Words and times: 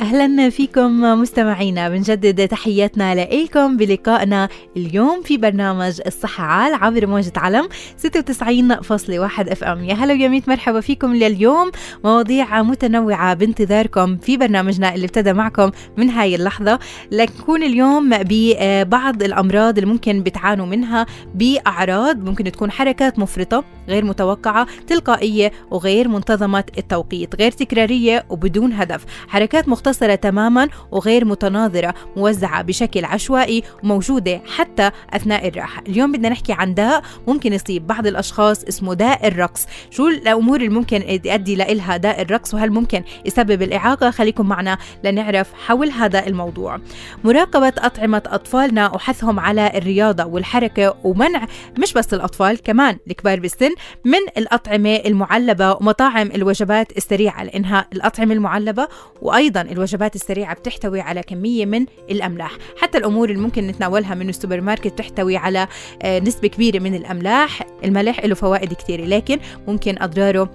أهلا 0.00 0.50
فيكم 0.50 1.00
مستمعينا. 1.20 1.88
بنجدد 1.88 2.48
تحياتنا 2.48 3.14
لكم 3.14 3.76
بلقائنا 3.76 4.48
اليوم 4.76 5.22
في 5.22 5.36
برنامج 5.36 6.00
الصحة 6.06 6.44
عال 6.44 6.74
عبر 6.74 7.06
موجة 7.06 7.32
علم 7.36 7.68
96.1 7.96 9.48
أف 9.48 9.64
إم. 9.64 9.84
يا 9.84 9.94
هلا 9.94 10.12
ويا 10.14 10.28
ميت 10.28 10.48
مرحبا 10.48 10.80
فيكم 10.80 11.14
لليوم. 11.14 11.70
مواضيع 12.04 12.62
متنوعة 12.62 13.34
بانتظاركم 13.34 14.16
في 14.16 14.36
برنامجنا 14.36 14.94
اللي 14.94 15.06
ابتدى 15.06 15.32
معكم 15.32 15.70
من 15.96 16.10
هاي 16.10 16.34
اللحظة. 16.34 16.78
لنكون 17.10 17.62
اليوم 17.62 18.10
ببعض 18.10 19.22
الأمراض 19.22 19.78
اللي 19.78 19.90
ممكن 19.92 20.22
بتعانوا 20.22 20.66
منها 20.66 21.06
بأعراض 21.34 22.24
ممكن 22.28 22.44
تكون 22.44 22.70
حركات 22.70 23.18
مفرطة 23.18 23.64
غير 23.88 24.04
متوقعة 24.04 24.66
تلقائية 24.86 25.52
وغير 25.70 26.08
منتظمة 26.08 26.64
التوقيت 26.78 27.36
غير 27.36 27.50
تكرارية 27.50 28.24
وبدون 28.30 28.72
هدف. 28.72 29.04
حركات 29.28 29.68
مختصرة 29.68 30.14
تماما 30.14 30.68
وغير 30.90 31.24
متناظرة 31.24 31.94
موزعة 32.16 32.62
بشكل 32.62 33.04
عشوائي 33.04 33.62
وموجودة 33.82 34.40
حتى 34.56 34.90
أثناء 35.10 35.48
الراحة. 35.48 35.82
اليوم 35.88 36.12
بدنا 36.12 36.28
نحكي 36.28 36.52
عن 36.52 36.74
داء 36.74 37.02
ممكن 37.28 37.52
يصيب 37.52 37.86
بعض 37.86 38.06
الأشخاص 38.06 38.64
اسمه 38.64 38.94
داء 38.94 39.28
الرقص. 39.28 39.66
شو 39.90 40.08
الأمور 40.08 40.56
اللي 40.56 40.68
ممكن 40.68 41.02
يؤدي 41.24 41.56
لإلها 41.56 41.96
داء 41.96 42.22
الرقص؟ 42.22 42.54
وهل 42.54 42.70
ممكن 42.70 43.02
يسبب 43.24 43.62
الإعاقة؟ 43.62 44.10
خليكم 44.10 44.48
معنا 44.48 44.78
لنعرف 45.04 45.52
حول 45.66 45.90
هذا 45.90 46.26
الموضوع. 46.26 46.80
مراقبة 47.24 47.72
أطعمة 47.78 48.22
أطفالنا 48.26 48.94
وحثهم 48.94 49.40
على 49.40 49.70
الرياضة 49.74 50.24
والحركة 50.24 50.94
ومنع 51.04 51.46
مش 51.78 51.92
بس 51.92 52.14
الأطفال 52.14 52.62
كمان 52.62 52.98
الكبار 53.10 53.40
بالسن 53.40 53.70
من 54.04 54.18
الأطعمة 54.36 54.94
المعلبة 54.96 55.72
ومطاعم 55.72 56.30
الوجبات 56.34 56.96
السريعة 56.96 57.44
لأنها 57.44 57.86
الأطعمة 57.92 58.34
المعلبة 58.34 58.88
وأيضا 59.22 59.60
الوجبات 59.60 60.14
السريعة 60.14 60.54
بتحتوي 60.54 61.00
على 61.00 61.22
كمية 61.22 61.66
من 61.66 61.86
الأملاح. 62.10 62.52
حتى 62.78 62.98
الأمور 62.98 63.30
اللي 63.30 63.40
ممكن 63.40 63.66
نتناولها 63.66 64.14
من 64.14 64.28
السوبر 64.28 64.60
ماركت 64.60 64.92
بتحتوي 64.92 65.36
على 65.36 65.68
آه، 66.02 66.18
نسبة 66.18 66.48
كبيرة 66.48 66.78
من 66.78 66.94
الأملاح. 66.94 67.62
الملح 67.84 68.24
له 68.24 68.34
فوائد 68.34 68.72
كثيرة 68.72 69.04
لكن 69.04 69.38
ممكن 69.68 70.02
أضراره 70.02 70.50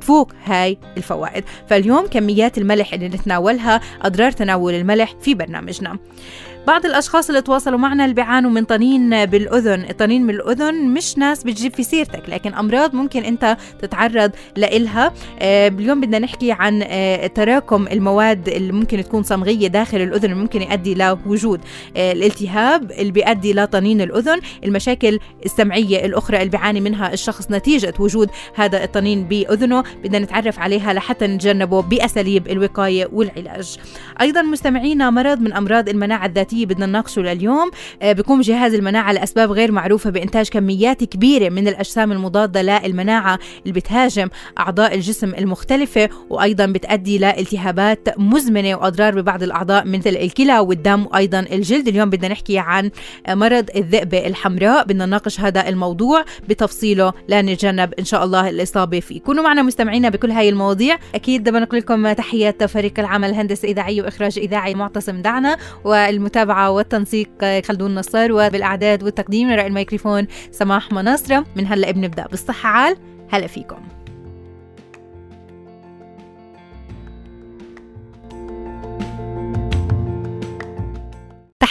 تفوق 0.00 0.32
هاي 0.44 0.78
الفوائد. 0.96 1.44
فاليوم 1.68 2.06
كميات 2.06 2.58
الملح 2.58 2.92
اللي 2.92 3.08
نتناولها 3.08 3.80
أضرار 4.02 4.30
تناول 4.30 4.74
الملح 4.74 5.14
في 5.20 5.34
برنامجنا. 5.34 5.98
بعض 6.66 6.86
الأشخاص 6.86 7.28
اللي 7.28 7.42
تواصلوا 7.42 7.78
معنا 7.78 8.04
اللي 8.04 8.14
بيعانوا 8.14 8.50
من 8.50 8.64
طنين 8.64 9.26
بالأذن. 9.26 9.84
الطنين 9.90 10.22
من 10.22 10.30
الأذن 10.30 10.74
مش 10.74 11.18
ناس 11.18 11.44
بتجيب 11.44 11.74
في 11.74 11.82
سيرتك 11.82 12.22
لكن 12.28 12.54
أمراض 12.54 12.94
ممكن 12.94 13.24
أنت 13.24 13.56
تتعرض 13.82 14.30
لإلها. 14.56 15.12
آه، 15.38 15.68
اليوم 15.68 16.00
بدنا 16.00 16.18
نحكي 16.18 16.52
عن 16.52 16.82
آه، 16.86 17.26
تراكم 17.26 17.86
المواد 17.92 18.48
اللي 18.48 18.72
ممكن 18.72 19.04
تكون 19.04 19.22
صمغية 19.22 19.68
داخل 19.68 20.00
الأذن 20.00 20.24
اللي 20.24 20.34
ممكن 20.42 20.62
يؤدي 20.62 20.94
لوجود 20.94 21.60
آه، 21.96 22.12
الالتهاب 22.12 22.90
اللي 22.90 23.12
بيؤدي 23.12 23.52
لطنين 23.54 24.00
الأذن. 24.00 24.40
المشاكل 24.64 25.18
السمعية 25.44 26.04
الأخرى 26.04 26.36
اللي 26.38 26.50
بيعاني 26.50 26.80
منها 26.80 27.12
الشخص 27.12 27.50
نتيجة 27.50 27.94
وجود 27.98 28.30
هذا 28.54 28.84
الطنين 28.84 29.24
بأذنه. 29.24 29.84
بدنا 30.04 30.18
نتعرف 30.18 30.58
عليها 30.58 30.92
لحتى 30.92 31.26
نتجنبه 31.26 31.82
بأساليب 31.82 32.48
الوقاية 32.48 33.08
والعلاج. 33.12 33.76
أيضا 34.20 34.42
مستمعينا 34.42 35.10
مرض 35.10 35.40
من 35.40 35.52
أمراض 35.52 35.88
المناعة 35.88 36.26
الذاتية 36.26 36.53
الذاتية 36.54 36.66
بدنا 36.66 36.86
نناقشه 36.86 37.22
لليوم 37.22 37.70
آه، 38.02 38.12
بيقوم 38.12 38.40
جهاز 38.40 38.74
المناعة 38.74 39.12
لأسباب 39.12 39.52
غير 39.52 39.72
معروفة 39.72 40.10
بإنتاج 40.10 40.48
كميات 40.48 41.04
كبيرة 41.04 41.48
من 41.48 41.68
الأجسام 41.68 42.12
المضادة 42.12 42.62
للمناعة 42.62 43.38
اللي 43.62 43.72
بتهاجم 43.72 44.28
أعضاء 44.58 44.94
الجسم 44.94 45.34
المختلفة 45.34 46.08
وأيضا 46.30 46.66
بتؤدي 46.66 47.18
لالتهابات 47.18 48.18
مزمنة 48.18 48.74
وأضرار 48.74 49.20
ببعض 49.20 49.42
الأعضاء 49.42 49.86
مثل 49.86 50.10
الكلى 50.10 50.58
والدم 50.58 51.06
وأيضا 51.06 51.40
الجلد. 51.40 51.88
اليوم 51.88 52.10
بدنا 52.10 52.28
نحكي 52.28 52.58
عن 52.58 52.90
مرض 53.28 53.70
الذئبة 53.76 54.26
الحمراء. 54.26 54.84
بدنا 54.84 55.06
نناقش 55.06 55.40
هذا 55.40 55.68
الموضوع 55.68 56.24
بتفصيله 56.48 57.12
لنتجنب 57.28 57.94
إن 57.98 58.04
شاء 58.04 58.24
الله 58.24 58.48
الإصابة 58.48 59.00
فيه. 59.00 59.20
كونوا 59.20 59.44
معنا 59.44 59.62
مستمعينا 59.62 60.08
بكل 60.08 60.30
هاي 60.30 60.48
المواضيع. 60.48 60.98
أكيد 61.14 61.42
بدنا 61.42 61.58
نقول 61.60 61.80
لكم 61.80 62.12
تحيات 62.12 62.64
فريق 62.64 62.92
العمل 62.98 63.30
الهندسة 63.30 63.68
إذاعية 63.68 64.02
وإخراج 64.02 64.38
إذاعي 64.38 64.74
معتصم 64.74 65.22
دعنا 65.22 65.56
والمتابعة 65.84 66.43
المتابعة 66.44 66.70
والتنسيق 66.70 67.60
خلدون 67.64 67.94
نصر 67.94 68.32
وبالإعداد 68.32 69.02
والتقديم 69.02 69.50
وراء 69.50 69.66
الميكروفون 69.66 70.26
سماح 70.50 70.92
مناصرة. 70.92 71.44
من 71.56 71.66
هلأ 71.66 71.90
بنبدأ 71.90 72.26
بالصحة 72.26 72.68
عال 72.68 72.96
هلا 73.30 73.46
فيكم. 73.46 73.93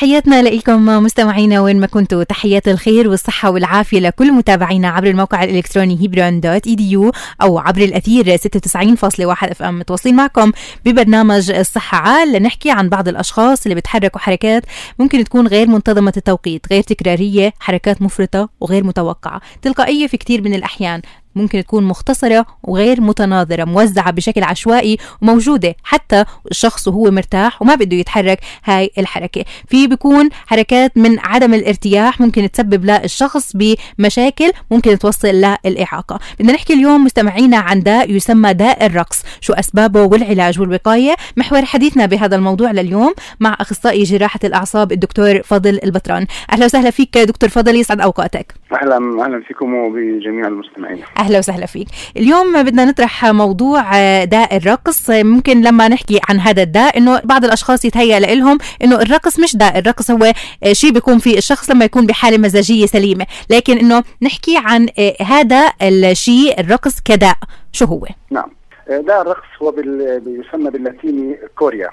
تحياتنا 0.04 0.42
لكم 0.42 0.86
مستمعينا 0.86 1.62
وين 1.62 1.80
ما 1.80 1.88
كنتوا. 1.88 2.24
تحيات 2.24 2.68
الخير 2.68 3.08
والصحة 3.08 3.50
والعافية 3.50 4.00
لكل 4.00 4.32
متابعينا 4.32 4.90
عبر 4.90 5.08
الموقع 5.08 5.44
الإلكتروني 5.44 6.02
Hebron 6.02 6.40
dot 6.40 6.68
edu 6.68 7.12
أو 7.42 7.60
عبر 7.60 7.82
الأثير 7.82 8.38
96.1 8.38 9.44
FM 9.44 9.80
متواصلين 9.80 10.16
معكم 10.16 10.52
ببرنامج 10.86 11.52
الصحة. 11.52 11.98
عال 11.98 12.34
لنحكي 12.34 12.72
عن 12.72 12.90
بعض 12.90 13.08
الأشخاص 13.08 13.64
اللي 13.66 13.76
بتحركوا 13.76 14.20
حركات 14.20 14.64
ممكن 15.00 15.24
تكون 15.24 15.48
غير 15.48 15.68
منتظمة 15.68 16.14
التوقيت 16.18 16.66
غير 16.72 16.84
تكرارية 16.84 17.54
حركات 17.60 18.02
مفرطة 18.02 18.50
وغير 18.60 18.84
متوقعة. 18.84 19.42
تلقائية 19.62 20.08
في 20.08 20.18
كثير 20.18 20.42
من 20.42 20.54
الأحيان. 20.54 21.02
ممكن 21.36 21.64
تكون 21.64 21.84
مختصرة 21.84 22.46
وغير 22.64 23.02
متناظرة 23.02 23.64
موزعة 23.64 24.12
بشكل 24.12 24.44
عشوائي 24.44 24.98
وموجودة. 25.22 25.76
حتى 25.84 26.26
الشخص 26.52 26.88
وهو 26.88 27.12
مرتاح 27.12 27.62
وما 27.62 27.76
بده 27.76 27.98
يتحرك 27.98 28.40
هاي 28.64 28.92
الحركة. 28.98 29.46
في 29.68 29.88
بيكون 29.88 30.30
حركات 30.46 30.98
من 30.98 31.20
عدم 31.20 31.54
الارتياح 31.54 32.22
ممكن 32.22 32.52
تسبب 32.52 32.86
للشخص 32.86 33.52
بمشاكل 33.56 34.52
ممكن 34.72 35.00
توصل 35.00 35.28
للإعاقة. 35.66 36.20
بدنا 36.40 36.54
نحكي 36.54 36.74
اليوم 36.74 37.04
مستمعينا 37.06 37.58
عن 37.58 37.80
داء 37.80 38.12
يسمى 38.12 38.54
داء 38.54 38.86
الرقص. 38.86 39.22
شو 39.42 39.54
أسبابه 39.54 40.04
والعلاج 40.04 40.60
والوقاية؟ 40.60 41.16
محور 41.38 41.66
حديثنا 41.66 42.06
بهذا 42.06 42.36
الموضوع 42.36 42.72
لليوم 42.72 43.14
مع 43.40 43.58
أخصائي 43.60 44.04
جراحة 44.04 44.40
الأعصاب 44.44 44.92
الدكتور 44.92 45.42
فضل 45.44 45.80
البطران 45.84 46.28
أهلا 46.52 46.66
وسهلا 46.66 46.90
فيك 46.90 47.18
دكتور 47.18 47.50
فضل 47.50 47.76
يسعد 47.76 48.02
أوقاتك. 48.02 48.54
أهلا 48.74 49.26
أهلا 49.26 49.42
فيكم 49.42 49.74
وبجميع 49.74 50.48
المستمعين. 50.48 51.04
أهلا 51.20 51.40
وسهلا 51.40 51.66
فيك. 51.66 51.88
اليوم 52.18 52.64
بدنا 52.64 52.86
نطرح 52.86 53.26
موضوع 53.26 53.98
آه، 53.98 54.24
داء 54.24 54.58
الرقص. 54.58 55.10
ممكن 55.10 55.62
لما 55.62 55.88
نحكي 55.88 56.20
عن 56.30 56.40
هذا 56.40 56.64
الداء 56.64 56.98
إنه 56.98 57.22
بعض 57.24 57.46
الأشخاص 57.46 57.86
يتهيأ 57.86 58.20
لهم 58.20 58.58
إنه 58.84 59.02
الرقص 59.02 59.40
مش 59.40 59.56
داء 59.56 59.80
الرقص 59.80 60.12
هو 60.12 60.34
آه، 60.64 60.74
شيء 60.74 60.92
بيكون 60.92 61.18
في 61.18 61.38
الشخص 61.38 61.70
لما 61.70 61.86
يكون 61.86 62.06
بحالة 62.06 62.38
مزاجية 62.38 62.86
سليمة. 62.86 63.26
لكن 63.50 63.78
إنه 63.78 64.04
نحكي 64.22 64.56
عن 64.58 64.88
آه، 65.00 65.24
هذا 65.24 65.72
الشيء 65.82 66.60
الرقص 66.60 67.00
كداء. 67.06 67.36
شو 67.72 67.86
هو؟ 67.86 68.06
نعم. 68.32 68.50
داء 68.90 69.22
الرقص 69.22 69.48
هو 69.62 69.72
بال... 69.72 70.20
بيسمى 70.20 70.70
باللاتيني 70.72 71.38
كوريا. 71.56 71.90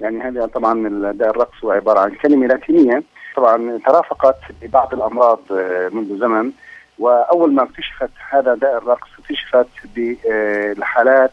يعني 0.00 0.20
هذا 0.22 0.46
طبعا 0.46 0.88
داء 1.12 1.30
الرقص 1.30 1.64
هو 1.64 1.70
عبارة 1.70 2.00
عن 2.00 2.10
كلمة 2.10 2.46
لاتينية 2.46 3.02
طبعا 3.36 3.78
ترافقت 3.86 4.38
ببعض 4.62 4.94
الأمراض 4.94 5.40
منذ 5.92 6.18
زمن. 6.18 6.52
وأول 6.98 7.52
ما 7.52 7.62
اكتشفت 7.62 8.10
هذا 8.30 8.54
داء 8.54 8.78
الرقص 8.78 9.08
اكتشفت 9.18 9.68
بالحالات 9.96 11.30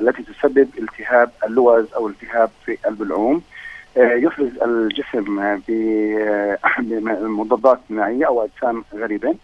التي 0.00 0.22
تسبب 0.22 0.68
التهاب 0.78 1.30
اللوز 1.46 1.94
أو 1.94 2.08
التهاب 2.08 2.50
في 2.66 2.78
البلعوم 2.86 3.42
آه، 3.96 4.12
يفرز 4.12 4.50
الجسم 4.62 5.60
بمضادات 6.88 7.78
مناعيه 7.90 8.26
أو 8.26 8.44
أجسام 8.44 8.84
غريبة. 8.94 9.34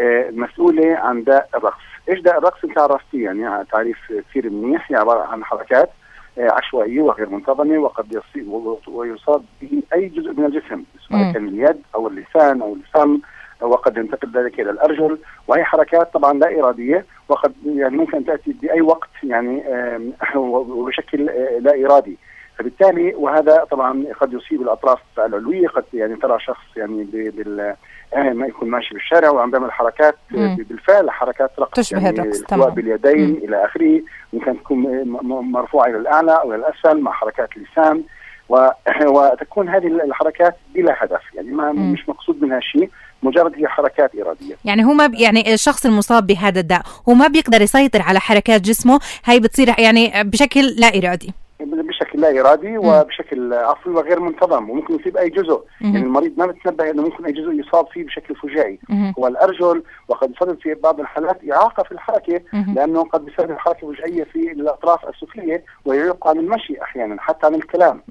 آه، 0.00 0.30
مسؤولة 0.32 0.96
عن 0.96 1.24
داء 1.24 1.48
الرقص. 1.54 1.82
إيش 2.08 2.20
داء 2.20 2.38
الرقص؟ 2.38 2.64
أنت 2.64 2.78
عرفتيه 2.78 3.24
يعني 3.24 3.64
تعريف 3.72 3.98
كثير 4.30 4.50
منيح 4.50 4.92
هي 4.92 4.96
عبارة 4.96 5.22
عن 5.22 5.44
حركات. 5.44 5.88
آه، 5.88 5.99
عشوائيه 6.38 7.00
وغير 7.00 7.28
منتظمه 7.28 7.78
وقد 7.78 8.06
يصيب 8.12 8.52
ويصاب 8.88 9.42
به 9.62 9.82
أي 9.94 10.06
جزء 10.08 10.32
من 10.32 10.44
الجسم 10.44 10.82
سواء 11.08 11.32
كان 11.32 11.48
اليد 11.48 11.82
أو 11.94 12.08
اللسان 12.08 12.62
أو 12.62 12.74
الفم 12.74 13.20
وقد 13.60 13.96
ينتقل 13.96 14.30
ذلك 14.34 14.60
إلى 14.60 14.70
الأرجل 14.70 15.18
وهي 15.48 15.64
حركات 15.64 16.12
طبعا 16.12 16.32
لا 16.32 16.60
إرادية 16.60 17.04
وقد 17.28 17.52
يعني 17.66 17.96
ممكن 17.96 18.24
تأتي 18.24 18.52
بأي 18.62 18.80
وقت 18.80 19.10
يعني 19.22 19.62
وبشكل 20.36 21.24
لا 21.60 21.86
إرادي. 21.86 22.18
فبالتالي 22.60 23.14
وهذا 23.14 23.64
طبعا 23.70 24.04
قد 24.20 24.32
يصيب 24.32 24.62
الأطراف 24.62 24.98
العلوية 25.18 25.68
قد 25.68 25.84
يعني 25.94 26.16
ترى 26.16 26.40
شخص 26.40 26.76
يعني 26.76 27.04
بال 27.04 27.74
ما 28.16 28.46
يكون 28.46 28.70
ماشي 28.70 28.94
بالشارع 28.94 29.30
وعم 29.30 29.50
بيعمل 29.50 29.72
حركات 29.72 30.14
مم. 30.30 30.56
بالفعل 30.68 31.10
حركات 31.10 31.50
رقص 31.58 31.72
تشبه 31.72 32.04
يعني 32.04 32.20
الرقص 32.20 32.42
تمام 32.42 32.70
باليدين 32.70 33.30
مم. 33.30 33.36
إلى 33.36 33.64
آخره 33.64 34.00
ممكن 34.32 34.56
تكون 34.62 35.08
مرفوعة 35.52 35.86
إلى 35.86 35.96
الأعلى 35.96 36.32
أو 36.32 36.54
إلى 36.54 36.66
الأسفل 36.66 37.00
مع 37.00 37.12
حركات 37.12 37.48
لسان. 37.56 38.02
وتكون 39.06 39.68
هذه 39.68 39.86
الحركات 39.86 40.56
بلا 40.74 41.04
هدف 41.04 41.20
يعني 41.34 41.50
ما 41.50 41.72
مم. 41.72 41.92
مش 41.92 42.08
مقصود 42.08 42.42
منها 42.42 42.60
شيء 42.60 42.90
مجرد 43.22 43.54
هي 43.54 43.68
حركات 43.68 44.10
إرادية 44.14 44.54
يعني 44.64 44.84
هو 44.84 44.92
ما 44.92 45.06
ب... 45.06 45.14
يعني 45.14 45.54
الشخص 45.54 45.86
المصاب 45.86 46.26
بهذا 46.26 46.60
الداء 46.60 46.82
هو 47.08 47.14
ما 47.14 47.28
بيقدر 47.28 47.62
يسيطر 47.62 48.02
على 48.02 48.20
حركات 48.20 48.60
جسمه 48.60 49.00
هي 49.24 49.40
بتصير 49.40 49.68
يعني 49.78 50.12
بشكل 50.24 50.60
لا 50.60 50.86
إرادي 50.98 51.32
بشكل 51.60 52.09
لا 52.20 52.40
إرادي 52.40 52.78
وبشكل 52.78 53.54
عفوي 53.54 53.94
وغير 53.94 54.20
منتظم 54.20 54.70
وممكن 54.70 54.94
يصيب 55.00 55.16
أي 55.16 55.30
جزء. 55.30 55.60
يعني 55.80 55.98
المريض 55.98 56.32
ما 56.38 56.46
بتنبه 56.46 56.90
إنه 56.90 57.02
ممكن 57.02 57.24
أي 57.26 57.32
جزء 57.32 57.52
يصاب 57.52 57.86
فيه 57.86 58.04
بشكل 58.04 58.34
فجائي. 58.36 58.78
هو 59.18 59.26
الأرجل 59.26 59.82
وقد 60.08 60.30
يسبب 60.30 60.60
في 60.60 60.74
بعض 60.74 61.00
الحالات 61.00 61.40
إعاقة 61.52 61.82
في 61.82 61.92
الحركة 61.92 62.40
لأنه 62.74 63.04
قد 63.04 63.28
يسبب 63.28 63.58
حركه 63.58 63.92
فجائية 63.92 64.24
في 64.24 64.52
الأطراف 64.52 65.00
السفلية 65.08 65.64
ويعيق 65.84 66.26
عن 66.28 66.38
المشي 66.38 66.82
أحيانا 66.82 67.16
حتى 67.20 67.46
عن 67.46 67.54
الكلام. 67.54 68.02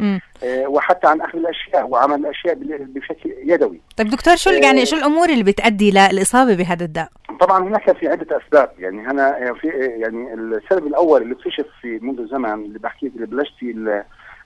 آه 0.43 0.67
وحتى 0.67 1.07
عن 1.07 1.21
أخذ 1.21 1.37
الأشياء 1.37 1.87
وعمل 1.87 2.19
الأشياء 2.19 2.57
بشكل 2.79 3.33
يدوي. 3.45 3.81
طيب 3.97 4.09
دكتور 4.09 4.35
شو 4.35 4.49
آه. 4.49 4.53
يعني 4.53 4.85
شو 4.85 4.95
الأمور 4.95 5.29
اللي 5.29 5.43
بتؤدي 5.43 5.91
للاصابه 5.91 6.55
بهذا 6.55 6.85
الداء؟ 6.85 7.09
طبعا 7.39 7.67
هناك 7.67 7.97
في 7.97 8.07
عدة 8.07 8.37
أسباب. 8.37 8.69
يعني 8.79 9.07
هنا 9.07 9.53
في 9.53 9.67
يعني 9.77 10.33
السبب 10.33 10.87
الأول 10.87 11.21
اللي 11.21 11.33
اكتشف 11.33 11.65
في 11.81 11.99
منذ 12.01 12.27
زمن 12.27 12.53
اللي 12.53 12.79
بحكي 12.79 13.07
اللي 13.07 13.25
بلشت 13.25 13.53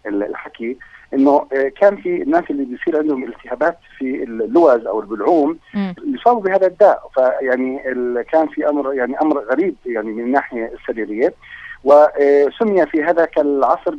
الحكي 0.06 0.78
إنه 1.14 1.48
كان 1.82 1.96
في 1.96 2.22
الناس 2.24 2.44
اللي 2.50 2.66
بيصير 2.66 2.98
عندهم 2.98 3.24
التهابات 3.24 3.78
في 3.98 4.24
اللوز 4.24 4.88
أو 4.88 5.00
البلعوم 5.00 5.60
يصابوا 6.06 6.42
بهذا 6.42 6.68
الداء. 6.68 7.10
فيعني 7.16 7.80
كان 8.32 8.48
في 8.48 8.70
أمر 8.70 8.94
يعني 8.94 9.22
أمر 9.22 9.40
غريب 9.40 9.76
يعني 9.86 10.12
من 10.12 10.24
الناحية 10.24 10.74
السريرية. 10.74 11.34
وسمي 11.84 12.86
في 12.86 13.04
هذاك 13.04 13.40
العصر 13.40 13.96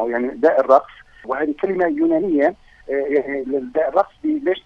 أو 0.00 0.08
يعني 0.08 0.28
داء 0.28 0.60
الرقص. 0.60 0.92
وهذه 1.24 1.54
كلمة 1.62 1.86
يونانية 1.86 2.54
يعني 2.90 3.44
داء 3.74 3.88
الرقص 3.88 4.12
ليش 4.24 4.62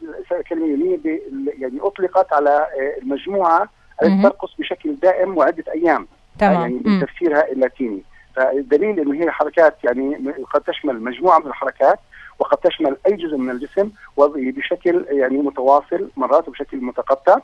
كلمة 0.48 0.66
يونانيه 0.66 1.20
يعني 1.58 1.78
أطلقت 1.80 2.32
على 2.32 2.66
المجموعة 3.02 3.68
التي 4.02 4.22
ترقص 4.22 4.54
بشكل 4.58 4.94
دائم 4.94 5.36
وعدة 5.36 5.64
أيام. 5.74 6.06
تمام. 6.38 6.60
يعني 6.60 6.78
بتفسيرها 6.78 7.52
اللاتيني. 7.52 8.02
فالدليل 8.36 9.00
إنه 9.00 9.24
هي 9.24 9.30
حركات 9.30 9.84
يعني 9.84 10.34
قد 10.52 10.60
تشمل 10.60 11.02
مجموعة 11.02 11.38
من 11.38 11.46
الحركات 11.46 11.98
وقد 12.38 12.58
تشمل 12.58 12.96
أي 13.06 13.16
جزء 13.16 13.36
من 13.36 13.50
الجسم 13.50 13.90
وبشكل 14.16 15.06
يعني 15.10 15.38
متواصل 15.38 16.10
مرات 16.16 16.48
وبشكل 16.48 16.76
متقطع. 16.76 17.36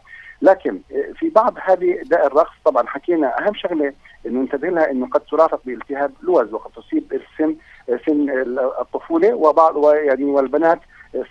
لكن 0.42 0.80
في 1.18 1.28
بعض 1.28 1.54
هذه 1.64 1.98
داء 2.04 2.26
الرقص 2.26 2.52
طبعا 2.64 2.86
حكينا 2.86 3.38
أهم 3.38 3.54
شغلة 3.54 3.92
إنه 4.26 4.40
ننتبه 4.40 4.68
لها 4.68 4.90
إنه 4.90 5.06
قد 5.06 5.20
ترافق 5.20 5.60
بالتهاب 5.64 6.12
لوز 6.22 6.52
وقد 6.52 6.70
تصيب 6.70 7.12
السن 7.12 7.56
سن 8.06 8.30
الطفولة 8.80 9.34
وبعض 9.34 9.76
ويعني 9.76 10.24
والبنات 10.24 10.80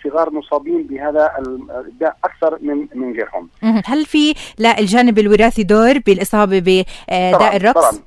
صغار 0.04 0.30
مصابين 0.30 0.82
بهذا 0.82 1.32
الداء 1.70 2.16
أكثر 2.24 2.58
من 2.62 2.86
من 2.94 3.12
غيرهم. 3.12 3.48
هل 3.84 4.04
في 4.04 4.34
لا 4.58 4.78
الجانب 4.78 5.18
الوراثي 5.18 5.62
دور 5.62 5.98
بالإصابة 5.98 6.58
بداء 7.08 7.56
الرقص؟ 7.56 7.90
طبعا 7.90 8.02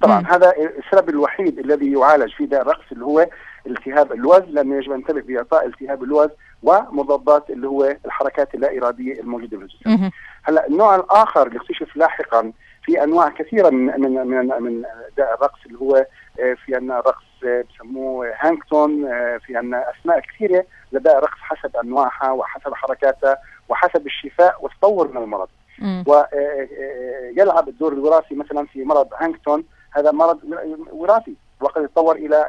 طبعا 0.00 0.20
مم. 0.20 0.26
هذا 0.26 0.52
السبب 0.86 1.08
الوحيد 1.08 1.58
الذي 1.58 1.92
يعالج 1.92 2.32
في 2.32 2.46
داء 2.46 2.62
الرقص 2.62 2.84
اللي 2.92 3.04
هو 3.04 3.26
التهاب 3.66 4.12
اللوز 4.12 4.42
لأنه 4.48 4.76
يجب 4.76 4.92
أن 4.92 4.98
ننتبه 4.98 5.20
بإعطاء 5.20 5.66
التهاب 5.66 6.02
اللوز 6.02 6.28
ومضادات 6.64 7.50
اللي 7.50 7.68
هو 7.68 7.96
الحركات 8.06 8.54
اللا 8.54 8.78
اراديه 8.78 9.20
الموجودة 9.20 9.58
في 9.58 9.62
الجسم. 9.64 10.10
هلا 10.42 10.66
النوع 10.66 10.94
الآخر 10.96 11.46
اللي 11.46 11.58
اكتشف 11.58 11.96
لاحقا 11.96 12.52
في 12.82 13.04
أنواع 13.04 13.28
كثيرة 13.28 13.70
من 13.70 14.00
من 14.00 14.26
من, 14.26 14.62
من 14.62 14.82
داء 15.16 15.34
الرقص 15.34 15.58
اللي 15.66 15.78
هو 15.78 16.06
في 16.36 16.74
عندنا 16.74 17.00
رقص 17.00 17.24
بسموه 17.42 18.32
هانكتون 18.38 19.04
في 19.38 19.56
عندنا 19.56 19.84
أسماء 19.90 20.20
كثيرة 20.20 20.64
لداء 20.92 21.18
الرقص 21.18 21.38
حسب 21.40 21.76
أنواعها 21.76 22.30
وحسب 22.30 22.74
حركاتها 22.74 23.38
وحسب 23.68 24.06
الشفاء 24.06 24.56
والتطور 24.60 25.08
من 25.08 25.22
المرض. 25.22 25.48
ويلعب 26.06 27.68
الدور 27.68 27.92
الوراثي 27.92 28.34
مثلا 28.34 28.66
في 28.66 28.84
مرض 28.84 29.08
هانكتون 29.20 29.64
هذا 29.92 30.10
مرض 30.10 30.38
وراثي 30.92 31.36
وقد 31.64 31.84
يتطور 31.84 32.16
إلى 32.16 32.46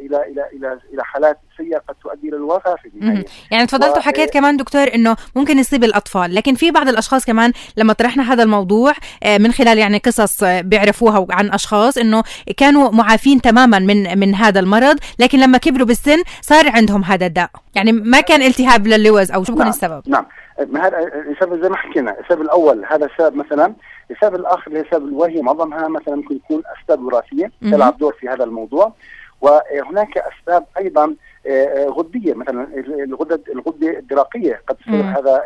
إلى 0.00 0.22
إلى 0.22 0.48
إلى 0.52 0.78
إلى 0.92 1.04
حالات 1.04 1.38
سيئة 1.56 1.78
قد 1.78 1.94
تؤدي 2.02 2.28
إلى 2.28 2.36
الوفاة 2.36 2.76
في 2.82 2.88
النهايه 2.88 3.24
يعني 3.50 3.66
تفضلت 3.66 3.96
وحكيت 3.96 4.30
كمان 4.30 4.56
دكتور 4.56 4.94
إنه 4.94 5.16
ممكن 5.36 5.58
يصيب 5.58 5.84
الأطفال 5.84 6.34
لكن 6.34 6.54
في 6.54 6.70
بعض 6.70 6.88
الأشخاص 6.88 7.24
كمان 7.24 7.52
لما 7.76 7.92
طرحنا 7.92 8.32
هذا 8.32 8.42
الموضوع 8.42 8.92
من 9.38 9.52
خلال 9.52 9.78
يعني 9.78 9.98
قصص 9.98 10.44
بيعرفوها 10.44 11.26
عن 11.30 11.50
أشخاص 11.50 11.98
إنه 11.98 12.22
كانوا 12.56 12.90
معافين 12.90 13.40
تماما 13.40 13.78
من 13.78 14.18
من 14.18 14.34
هذا 14.34 14.60
المرض 14.60 14.96
لكن 15.18 15.38
لما 15.38 15.58
كبروا 15.58 15.86
بالسن 15.86 16.22
صار 16.40 16.68
عندهم 16.68 17.04
هذا 17.04 17.26
الداء. 17.26 17.50
يعني 17.74 17.92
ما 17.92 18.20
كان 18.20 18.42
التهاب 18.42 18.86
للوز 18.86 19.32
أو 19.32 19.44
شو 19.44 19.52
بكون 19.52 19.64
نعم. 19.64 19.68
السبب؟ 19.68 20.02
نعم. 20.06 20.26
هذا 20.58 20.98
السبب 21.30 21.62
زي 21.62 21.68
ما 21.68 21.76
حكينا 21.76 22.16
السبب 22.20 22.42
الأول 22.42 22.84
هذا 22.90 23.06
السبب 23.06 23.36
مثلا 23.36 23.74
السبب 24.10 24.34
الآخر 24.34 24.66
اللي 24.70 24.84
سبب 24.90 25.12
وهي 25.12 25.42
معظمها 25.42 25.88
مثلا 25.88 26.16
ممكن 26.16 26.36
يكون 26.36 26.62
أسباب 26.80 27.04
وراثية 27.04 27.52
تلعب 27.70 27.98
دور 27.98 28.12
في 28.20 28.28
هذا 28.28 28.44
الموضوع. 28.44 28.92
وهناك 29.44 30.18
أسباب 30.18 30.64
أيضا 30.78 31.14
غديه 31.88 32.34
مثلا 32.34 32.68
الغدد 33.04 33.42
الغدة 33.48 33.98
الدرقية 33.98 34.62
قد 34.68 34.76
تصير 34.76 34.94
هذا 34.94 35.42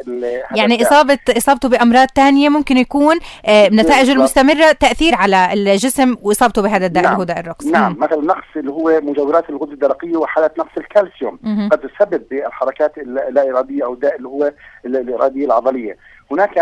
يعني 0.55 0.83
إصابة 0.83 1.19
إصابته 1.37 1.69
بأمراض 1.69 2.09
ثانية 2.17 2.49
ممكن 2.49 2.77
يكون 2.77 3.17
نتائج 3.49 4.11
المستمرة 4.11 4.73
تأثير 4.73 5.15
على 5.15 5.53
الجسم 5.53 6.17
وإصابته 6.23 6.62
بهذا 6.62 6.87
الداء 6.87 7.03
نعم. 7.03 7.23
داء 7.23 7.41
الرقص. 7.41 7.67
نعم. 7.67 7.97
مثلا 7.99 8.21
نقص 8.21 8.56
اللي 8.56 8.73
هو 8.73 9.00
مجاورات 9.00 9.50
الغده 9.50 9.73
الدرقية 9.73 10.17
وحالة 10.17 10.51
نقص 10.59 10.79
الكالسيوم 10.79 11.39
مم. 11.43 11.69
قد 11.73 11.79
تسبب 11.79 12.23
بالحركات 12.31 12.99
اللا 12.99 13.51
إرادية 13.51 13.85
أو 13.85 13.94
الداء 13.94 14.17
اللي 14.17 14.29
هو 14.29 14.53
الإرادية 14.85 15.47
العضلية. 15.47 15.97
هناك 16.31 16.55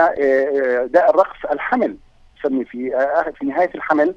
داء 0.92 1.10
الرقص 1.10 1.44
الحمل 1.52 1.96
في 2.42 2.90
في 3.38 3.46
نهاية 3.46 3.70
الحمل 3.74 4.14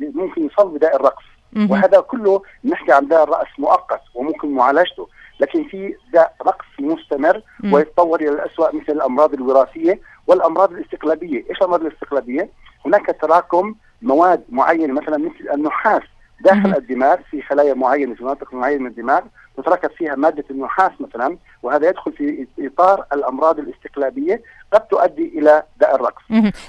ممكن 0.00 0.46
يصاب 0.46 0.74
بداء 0.74 0.96
الرقص. 0.96 1.24
وهذا 1.70 2.00
كله 2.00 2.42
نحكي 2.64 2.92
عن 2.92 3.08
داء 3.08 3.24
الراس 3.24 3.46
مؤقت 3.58 4.00
وممكن 4.14 4.54
معالجته 4.54 5.08
لكن 5.40 5.64
في 5.64 5.94
داء 6.12 6.34
رقص 6.46 6.66
مستمر 6.80 7.42
ويتطور 7.72 8.20
إلى 8.20 8.28
الاسوء 8.28 8.76
مثل 8.76 8.92
الأمراض 8.92 9.34
الوراثية 9.34 10.00
والأمراض 10.26 10.72
الاستقلابية، 10.72 11.44
إيش 11.50 11.58
الأمراض 11.58 11.80
الاستقلابية؟ 11.80 12.48
هناك 12.86 13.16
تراكم 13.22 13.74
مواد 14.02 14.44
معينة 14.48 14.92
مثلا 14.92 15.18
مثل 15.18 15.54
النحاس 15.54 16.02
داخل 16.40 16.74
الدماغ 16.76 17.16
في 17.30 17.42
خلايا 17.42 17.74
معينة 17.74 18.14
في 18.14 18.24
مناطق 18.24 18.54
معينة 18.54 18.80
من 18.80 18.86
الدماغ 18.86 19.20
تتركب 19.56 19.90
فيها 19.90 20.14
مادة 20.14 20.44
النحاس 20.50 20.92
مثلا 21.00 21.36
وهذا 21.62 21.88
يدخل 21.88 22.12
في 22.12 22.46
إطار 22.58 23.04
الأمراض 23.12 23.58
الاستقلابية 23.58 24.42
قد 24.72 24.80
تؤدي 24.80 25.32
إلى 25.38 25.62
داء 25.80 25.94
الرقص. 25.94 26.22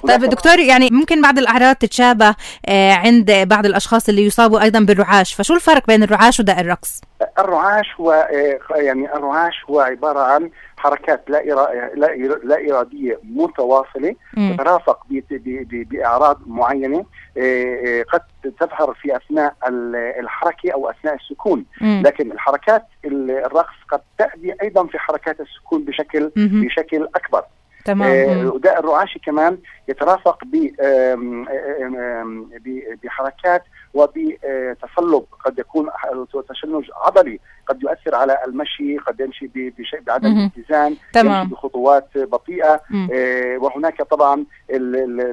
طيب 0.08 0.26
دكتور 0.26 0.60
يعني 0.60 0.90
ممكن 0.92 1.22
بعض 1.22 1.38
الأعراض 1.38 1.76
تتشابه 1.76 2.36
عند 2.70 3.32
بعض 3.32 3.66
الاشخاس 3.66 4.10
اللي 4.10 4.26
يصابوا 4.26 4.62
أيضا 4.62 4.80
بالرعاش، 4.80 5.34
فشو 5.34 5.54
الفرق 5.54 5.88
بين 5.88 6.04
الرعاش 6.04 6.40
وداء 6.40 6.62
الرقص؟ 6.62 7.02
الرعاش 7.40 7.88
هو 8.00 8.30
يعني 8.76 9.14
الرعاش 9.14 9.56
هو 9.70 9.80
عبارة 9.80 10.20
عن 10.20 10.50
حركات 10.78 11.24
لا 11.28 11.38
لا 11.96 12.08
لا 12.44 12.72
إرادية 12.72 13.20
متواصلة 13.24 14.16
تترافق 14.54 15.00
بأعراض 15.72 16.40
معينة 16.48 17.06
قد 18.14 18.22
تظهر 18.60 18.94
في 19.02 19.16
أثناء 19.16 19.56
الحركة 20.20 20.72
أو 20.74 20.90
أثناء 20.90 21.16
السكون. 21.16 21.66
لكن 21.82 22.32
الحركات 22.32 22.71
الرقص 23.06 23.76
قد 23.92 24.02
تاتي 24.18 24.56
أيضا 24.62 24.88
في 24.88 25.00
حركات 25.00 25.42
السكون 25.42 25.86
بشكل 25.86 26.32
مم. 26.36 26.62
بشكل 26.66 27.08
أكبر. 27.16 27.44
تمام. 27.86 28.48
وداء 28.48 28.80
الرعاشي 28.80 29.20
كمان 29.20 29.58
يترافق 29.88 30.44
بحركات 33.04 33.64
وبتصلب 33.94 35.26
قد 35.46 35.60
يكون 35.60 35.90
تشنج 36.50 36.90
عضلي. 36.96 37.40
قد 37.68 37.84
يؤثر 37.84 38.16
على 38.16 38.38
المشي 38.48 38.98
قد 38.98 39.20
يمشي 39.20 39.50
بشيء 39.56 40.02
بعدم 40.02 40.50
اتزان 40.58 40.96
تمام. 41.14 41.42
يمشي 41.42 41.54
بخطوات 41.54 42.18
بطيئة. 42.18 42.82
مم. 42.90 43.10
وهناك 43.62 44.02
طبعا 44.02 44.46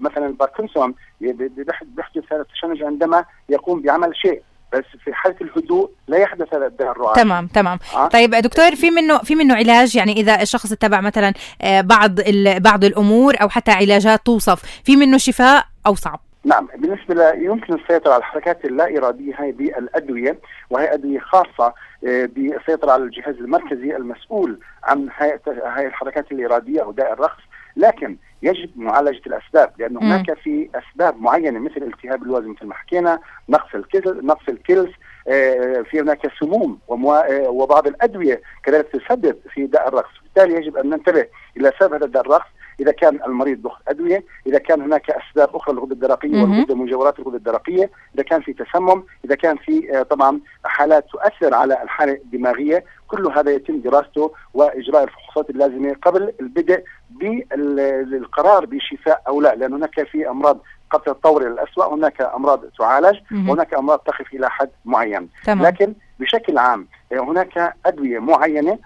مثلا 0.02 0.26
الباركنسون 0.26 0.95
بيحدث 1.21 2.33
هذا 2.33 2.40
التشنج 2.40 2.83
عندما 2.83 3.25
يقوم 3.49 3.83
بعمل 3.83 4.16
شيء. 4.16 4.42
بس 4.73 4.85
في 5.05 5.15
حالة 5.15 5.37
الهدوء 5.41 5.91
لا 6.09 6.19
يحدث 6.19 6.55
هذا 6.55 6.73
الرعاش 6.81 7.17
تمام 7.17 7.47
تمام. 7.47 7.79
آه؟ 7.95 8.09
طيب 8.09 8.31
دكتور 8.31 8.75
في 8.75 8.91
منه 8.91 9.19
في 9.19 9.35
منه 9.35 9.55
علاج 9.55 9.97
يعني 9.97 10.13
إذا 10.13 10.43
الشخص 10.43 10.73
اتبع 10.73 11.01
مثلا 11.01 11.33
آه، 11.63 11.81
بعض 11.81 12.11
بعض 12.59 12.85
الأمور 12.85 13.35
أو 13.43 13.49
حتى 13.49 13.71
علاجات 13.71 14.27
توصف 14.27 14.63
في 14.85 14.97
منه 14.97 15.19
شفاء 15.19 15.65
أو 15.87 15.95
صعب؟ 15.95 16.21
نعم 16.45 16.69
بالنسبة 16.77 17.15
ل 17.15 17.45
يمكن 17.45 17.75
السيطرة 17.75 18.13
على 18.13 18.21
الحركات 18.21 18.65
اللا 18.65 18.99
إرادية 18.99 19.35
هي 19.39 19.53
بالأدوية 19.53 20.39
وهي 20.71 20.95
أدوية 20.95 21.21
خاصة 21.21 21.75
آه، 22.07 22.27
بالسيطرة 22.27 22.93
على 22.93 23.03
الجهاز 23.03 23.35
المركزي 23.35 23.97
المسؤول 23.97 24.59
عن 24.85 25.09
هاي 25.19 25.87
الحركات 25.87 26.33
الإرادية 26.33 26.83
أو 26.83 26.93
داء 26.93 27.13
الرقص. 27.13 27.43
لكن 27.78 28.16
يجب 28.42 28.70
معالجة 28.76 29.23
الأسباب 29.26 29.73
لأن 29.78 29.97
هناك 29.97 30.38
في 30.38 30.68
أسباب 30.75 31.20
معينة 31.20 31.58
مثل 31.58 31.82
التهاب 31.82 32.23
الوزن 32.23 32.49
مثل 32.49 32.66
ما 32.66 32.75
حكينا 32.75 33.18
نقص 33.49 33.75
الكلس 33.75 34.06
نقص 34.06 34.49
الكلس 34.49 34.90
آه، 35.28 35.85
في 35.90 36.00
هناك 36.00 36.32
سموم 36.40 36.78
آه، 36.90 37.49
وبعض 37.49 37.87
الأدوية 37.87 38.42
كذلك 38.62 38.88
تسبب 38.92 39.37
في 39.54 39.66
داء 39.66 39.88
الرقص، 39.88 40.12
بالتالي 40.23 40.54
يجب 40.54 40.76
أن 40.76 40.90
ننتبه 40.90 41.26
إلى 41.56 41.73
سبب 41.80 41.94
هذا 41.94 42.06
داء 42.06 42.23
الرقص 42.23 42.47
إذا 42.80 42.92
كان 42.92 43.18
المريض 43.26 43.62
باخذ 43.62 43.82
أدوية، 43.88 44.25
إذا 44.47 44.58
كان 44.58 44.80
هناك 44.80 45.11
أسباب 45.11 45.56
أخرى 45.56 45.75
للغده 45.75 45.92
الدرقية 45.92 46.42
والغدة 46.42 46.75
مجاورات 46.75 47.18
الغده 47.18 47.37
الدرقية، 47.37 47.90
إذا 48.14 48.23
كان 48.23 48.40
في 48.40 48.52
تسمم، 48.52 49.02
إذا 49.25 49.35
كان 49.35 49.56
في 49.56 49.99
آه، 49.99 50.02
طبعا 50.02 50.40
حالات 50.64 51.06
تؤثر 51.11 51.54
على 51.54 51.82
الحالة 51.82 52.12
الدماغية، 52.12 52.85
كل 53.08 53.32
هذا 53.37 53.50
يتم 53.50 53.80
دراسته 53.80 54.32
وإجراء 54.54 55.04
الفحوصات 55.04 55.50
اللازمة 55.50 55.97
قبل 56.02 56.32
البدء 56.40 56.82
بالقرار 57.11 58.66
بشفاء 58.66 59.23
أو 59.28 59.40
لا، 59.40 59.54
لأن 59.54 59.73
هناك 59.73 60.02
في 60.02 60.28
أمراض 60.28 60.61
قد 60.90 61.00
تتطور 61.00 61.42
إلى 61.42 61.50
الاسوء، 61.50 61.94
هناك 61.94 62.20
أمراض 62.20 62.64
تعالج 62.78 63.18
وهناك 63.32 63.75
أمراض 63.75 63.99
تقف 63.99 64.35
إلى 64.35 64.50
حد 64.50 64.70
معين، 64.85 65.28
تمام. 65.44 65.66
لكن 65.66 65.94
بشكل 66.20 66.58
عام 66.58 66.87
هناك 67.12 67.75
أدوية 67.87 68.18
معينة 68.18 68.78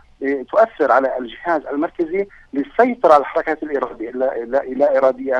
تؤثر 0.51 0.93
على 0.93 1.19
الجهاز 1.19 1.67
المركزي 1.67 2.27
للسيطره 2.53 3.13
على 3.13 3.21
الحركات 3.21 3.63
الإرادية 3.63 4.11
لا 4.11 4.99
إرادية 4.99 5.35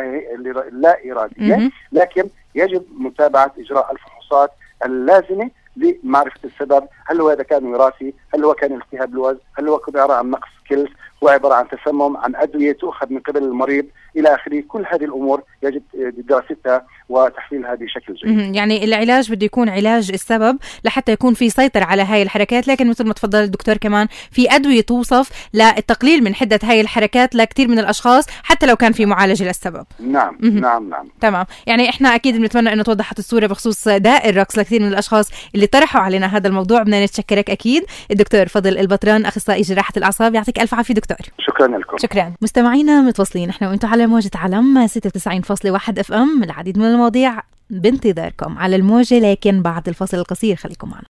لا 0.73 0.99
إرادية 1.13 1.71
لكن 1.93 2.29
يجب 2.55 2.85
متابعة 2.99 3.53
إجراء 3.59 3.93
الفحوصات 3.93 4.51
اللازمة 4.85 5.51
لمعرفة 5.77 6.41
السبب، 6.45 6.89
هل 7.07 7.21
هو 7.21 7.33
إذا 7.33 7.43
كان 7.43 7.65
وراثي؟ 7.65 8.15
هل 8.35 8.45
هو 8.45 8.55
كان 8.55 8.73
التهاب 8.73 9.13
الوزن؟ 9.13 9.39
هل 9.59 9.69
هو 9.69 9.81
عباره 9.89 10.13
عن 10.13 10.31
نقص 10.31 10.49
كلس؟ 10.69 10.91
هو 11.25 11.29
عباره 11.29 11.55
عن 11.55 11.67
تسمم 11.69 12.17
عن 12.17 12.37
أدوية 12.37 12.73
تؤخذ 12.73 13.07
من 13.13 13.19
قبل 13.19 13.43
المريض 13.45 13.87
إلى 14.17 14.35
آخره، 14.35 14.63
كل 14.69 14.85
هذه 14.93 15.05
الأمور 15.05 15.43
يجب 15.63 15.83
دراستها 16.29 16.87
وتحليلها 17.09 17.75
بشكل 17.75 18.15
جيد. 18.15 18.55
يعني 18.55 18.85
العلاج 18.85 19.33
بده 19.33 19.47
يكون 19.47 19.69
علاج 19.69 20.11
السبب 20.13 20.59
لحتى 20.85 21.13
يكون 21.13 21.35
في 21.35 21.51
سيطرة 21.51 21.85
على 21.85 22.03
هاي 22.03 22.23
الحركات، 22.23 22.69
لكن 22.69 22.91
مثل 22.91 23.07
ما 23.07 23.13
تفضل 23.13 23.43
الدكتور 23.43 23.77
كمان 23.77 24.07
في 24.31 24.51
أدوية 24.51 24.81
توصف 24.81 25.49
للتقليل 25.55 26.25
من 26.25 26.35
حدة 26.35 26.59
هاي 26.63 26.81
الحركات 26.81 27.35
لكثير 27.35 27.69
من 27.69 27.79
الأشخاص 27.79 28.27
حتى 28.43 28.67
لو 28.67 28.77
كان 28.77 28.93
في 28.93 29.07
معالجة 29.07 29.45
للسبب. 29.45 29.87
نعم 30.01 30.39
نعم 30.41 30.89
نعم. 30.89 31.09
تمام، 31.21 31.47
يعني 31.67 31.89
إحنا 31.89 32.15
أكيد 32.15 32.37
بنتمنى 32.37 32.73
إنه 32.73 32.83
توضحت 32.83 33.19
الصورة 33.19 33.47
بخصوص 33.47 33.89
داء 33.89 34.29
الرقص 34.29 34.59
لكثير 34.59 34.81
من 34.81 34.89
الأشخاص 34.89 35.31
اللي 35.55 35.67
طرحوا 35.67 36.01
علينا 36.01 36.37
هذا 36.37 36.49
الموضوع 36.49 36.83
بدنا 36.83 37.05
نتشكرك 37.05 37.51
أكيد 37.51 37.85
الدكتور 38.11 38.47
فضل 38.49 38.79
البطران 38.79 39.25
أخصائي 39.27 39.63
جراحة 39.63 39.93
الأعصاب 39.97 40.35
يعطيك 40.35 40.52
ألف 40.59 40.75
عافية 40.75 40.95
دكتور. 40.95 41.17
شكرا 41.39 41.67
لكم. 41.79 41.99
شكرا. 41.99 42.33
مستمعينا 42.43 43.01
متواصلين 43.01 43.49
إحنا 43.49 43.69
وأنتم 43.69 43.89
على 43.89 44.07
موجة 44.07 44.31
علم 44.35 44.87
96.1 44.87 45.99
FM 45.99 46.43
العديد 46.43 46.79
من 46.79 46.85
المواضيع 46.85 47.43
بانتظاركم 47.71 48.59
على 48.59 48.77
الموجة 48.77 49.19
لكن 49.19 49.63
بعد 49.63 49.89
الفصل 49.89 50.17
القصير 50.17 50.57
خليكم 50.57 50.91
معنا 50.91 51.07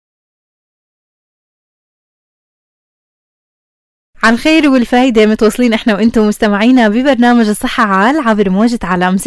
عالخير 4.24 4.70
والفايدة 4.70 5.26
متواصلين 5.26 5.72
إحنا 5.72 5.94
وإنتم 5.94 6.28
مستمعينا 6.28 6.88
ببرنامج 6.88 7.48
الصحة 7.48 7.84
عال 7.84 8.18
عبر 8.28 8.50
موجة 8.50 8.78
علم 8.82 9.16
96.1 9.18 9.22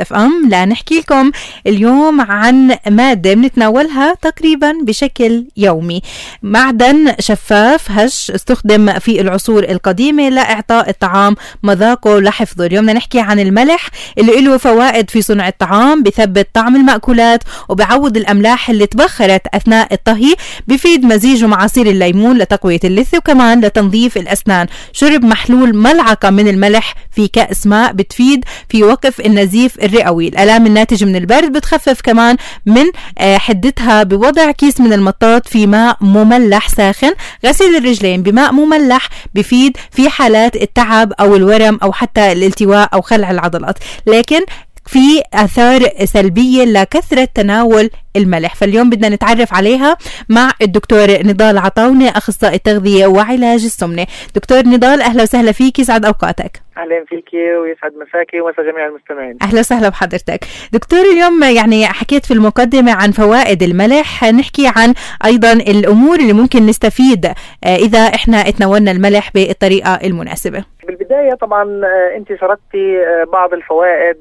FM 0.00 0.48
لنحكي 0.50 0.98
لكم 0.98 1.30
اليوم 1.66 2.20
عن 2.20 2.76
مادة 2.90 3.34
بنتناولها 3.34 4.14
تقريبا 4.14 4.72
بشكل 4.82 5.46
يومي. 5.56 6.02
معدن 6.42 7.14
شفاف 7.20 7.90
هش 7.90 8.30
استخدم 8.30 8.92
في 8.98 9.20
العصور 9.20 9.64
القديمة 9.64 10.28
لإعطاء 10.28 10.88
الطعام 10.90 11.36
مذاقه 11.62 12.20
لحفظه. 12.20 12.66
اليوم 12.66 12.84
بدنا 12.84 12.92
نحكي 12.96 13.20
عن 13.20 13.40
الملح 13.40 13.88
اللي 14.18 14.40
له 14.40 14.56
فوائد 14.56 15.10
في 15.10 15.22
صنع 15.22 15.48
الطعام 15.48 16.02
بثبت 16.02 16.48
طعم 16.54 16.76
المأكولات 16.76 17.42
وبعوض 17.68 18.16
الأملاح 18.16 18.70
اللي 18.70 18.86
تبخرت 18.86 19.42
أثناء 19.54 19.94
الطهي 19.94 20.34
بفيد 20.68 21.04
مزيجه 21.04 21.46
مع 21.46 21.62
عصير 21.62 21.86
الليمون 21.86 22.38
لتقوية 22.38 22.80
اللثة 22.84 23.18
وكمان 23.18 23.63
لتنظيف 23.64 24.16
الأسنان. 24.16 24.66
شرب 24.92 25.24
محلول 25.24 25.76
ملعقة 25.76 26.30
من 26.30 26.48
الملح 26.48 26.94
في 27.10 27.28
كأس 27.28 27.66
ماء 27.66 27.92
بتفيد 27.92 28.44
في 28.68 28.82
وقف 28.82 29.20
النزيف 29.20 29.78
الرئوي. 29.82 30.28
الألام 30.28 30.66
الناتجة 30.66 31.04
من 31.04 31.16
البرد 31.16 31.52
بتخفف 31.52 32.00
كمان 32.00 32.36
من 32.66 32.84
آه، 33.18 33.38
حدتها 33.38 34.02
بوضع 34.02 34.50
كيس 34.50 34.80
من 34.80 34.92
المطاط 34.92 35.48
في 35.48 35.66
ماء 35.66 35.96
مملح 36.00 36.68
ساخن. 36.68 37.12
غسيل 37.46 37.76
الرجلين 37.76 38.22
بماء 38.22 38.52
مملح 38.52 39.08
بفيد 39.34 39.76
في 39.90 40.08
حالات 40.08 40.56
التعب 40.56 41.12
أو 41.12 41.36
الورم 41.36 41.78
أو 41.82 41.92
حتى 41.92 42.32
الالتواء 42.32 42.88
أو 42.94 43.00
خلع 43.00 43.30
العضلات. 43.30 43.78
لكن 44.06 44.40
في 44.86 45.22
آثار 45.34 46.04
سلبية 46.04 46.64
لكثرة 46.64 47.28
تناول 47.34 47.90
الملح. 48.16 48.54
فاليوم 48.54 48.90
بدنا 48.90 49.08
نتعرف 49.08 49.54
عليها 49.54 49.96
مع 50.28 50.52
الدكتور 50.62 51.26
نضال 51.26 51.58
عطاوني 51.58 52.08
أخصائي 52.08 52.54
التغذية 52.56 53.06
وعلاج 53.06 53.64
السمنة. 53.64 54.06
دكتور 54.34 54.66
نضال 54.66 55.02
أهلا 55.02 55.22
وسهلا 55.22 55.52
فيك 55.52 55.78
يسعد 55.78 56.04
أوقاتك. 56.04 56.63
أهلا 56.78 57.04
فيكي 57.04 57.56
ويسعد 57.56 57.92
مساكي 57.94 58.40
ومسا 58.40 58.62
جميع 58.62 58.86
المستمعين. 58.86 59.38
أهلا 59.42 59.60
وسهلا 59.60 59.88
بحضرتك. 59.88 60.40
دكتور 60.72 61.00
اليوم 61.00 61.42
يعني 61.56 61.86
حكيت 61.86 62.26
في 62.26 62.34
المقدمة 62.34 62.92
عن 62.92 63.10
فوائد 63.10 63.62
الملح 63.62 64.24
نحكي 64.24 64.66
عن 64.76 64.94
أيضا 65.24 65.52
الأمور 65.52 66.16
اللي 66.16 66.32
ممكن 66.32 66.66
نستفيد 66.66 67.26
آه، 67.26 67.76
إذا 67.76 67.98
إحنا 67.98 68.42
تناولنا 68.42 68.90
الملح 68.90 69.30
بالطريقة 69.34 69.94
المناسبة. 70.04 70.64
بالبداية 70.86 71.34
طبعا 71.34 71.62
آه، 71.84 72.16
أنت 72.16 72.28
سردتي 72.40 72.98
آه، 73.06 73.24
بعض 73.32 73.54
الفوائد 73.54 74.16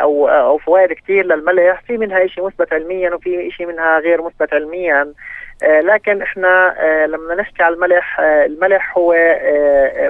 أو 0.00 0.28
أو 0.28 0.58
فوائد 0.58 0.92
كثير 0.92 1.26
للملح 1.26 1.82
في 1.86 1.96
منها 1.98 2.26
شيء 2.26 2.46
مثبت 2.46 2.72
علميا 2.72 3.14
وفي 3.14 3.50
شيء 3.50 3.66
منها 3.66 3.98
غير 3.98 4.22
مثبت 4.22 4.52
علميا. 4.52 5.12
لكن 5.62 6.22
إحنا 6.22 6.74
آه، 6.78 7.06
لما 7.06 7.34
نحكي 7.34 7.62
على 7.62 7.74
الملح 7.74 8.20
آه، 8.20 8.44
الملح 8.46 8.98
هو 8.98 9.14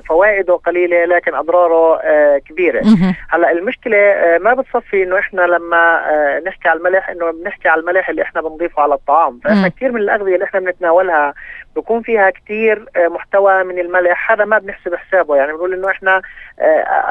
فوائده 0.09 0.55
قليلة 0.55 1.05
لكن 1.05 1.35
أضراره 1.35 2.01
كبيرة. 2.39 2.83
هلأ 3.29 3.53
المشكلة 3.53 4.15
ما 4.41 4.55
بتصفي 4.55 5.03
إنه 5.03 5.19
إحنا 5.19 5.43
لما 5.43 6.01
نحكي 6.47 6.69
على 6.69 6.79
الملح 6.79 7.11
إنه 7.11 7.31
بنحكي 7.31 7.69
على 7.69 7.81
الملح 7.81 8.09
اللي 8.09 8.23
إحنا 8.23 8.41
بنضيفه 8.41 8.83
على 8.83 8.95
الطعام. 8.95 9.41
فإحنا 9.45 9.69
كثير 9.69 9.93
من 9.93 10.01
الأغذية 10.01 10.35
اللي 10.35 10.45
إحنا 10.45 10.61
بنتناولها 10.61 11.35
بكون 11.77 12.03
فيها 12.03 12.31
كثير 12.31 12.87
محتوى 12.97 13.65
من 13.65 13.79
الملح. 13.79 14.33
هذا 14.33 14.45
ما 14.45 14.59
بنحسب 14.59 14.95
حسابه. 14.95 15.37
يعني 15.37 15.53
بنقول 15.53 15.75
إنه 15.75 15.91
إحنا 15.91 16.23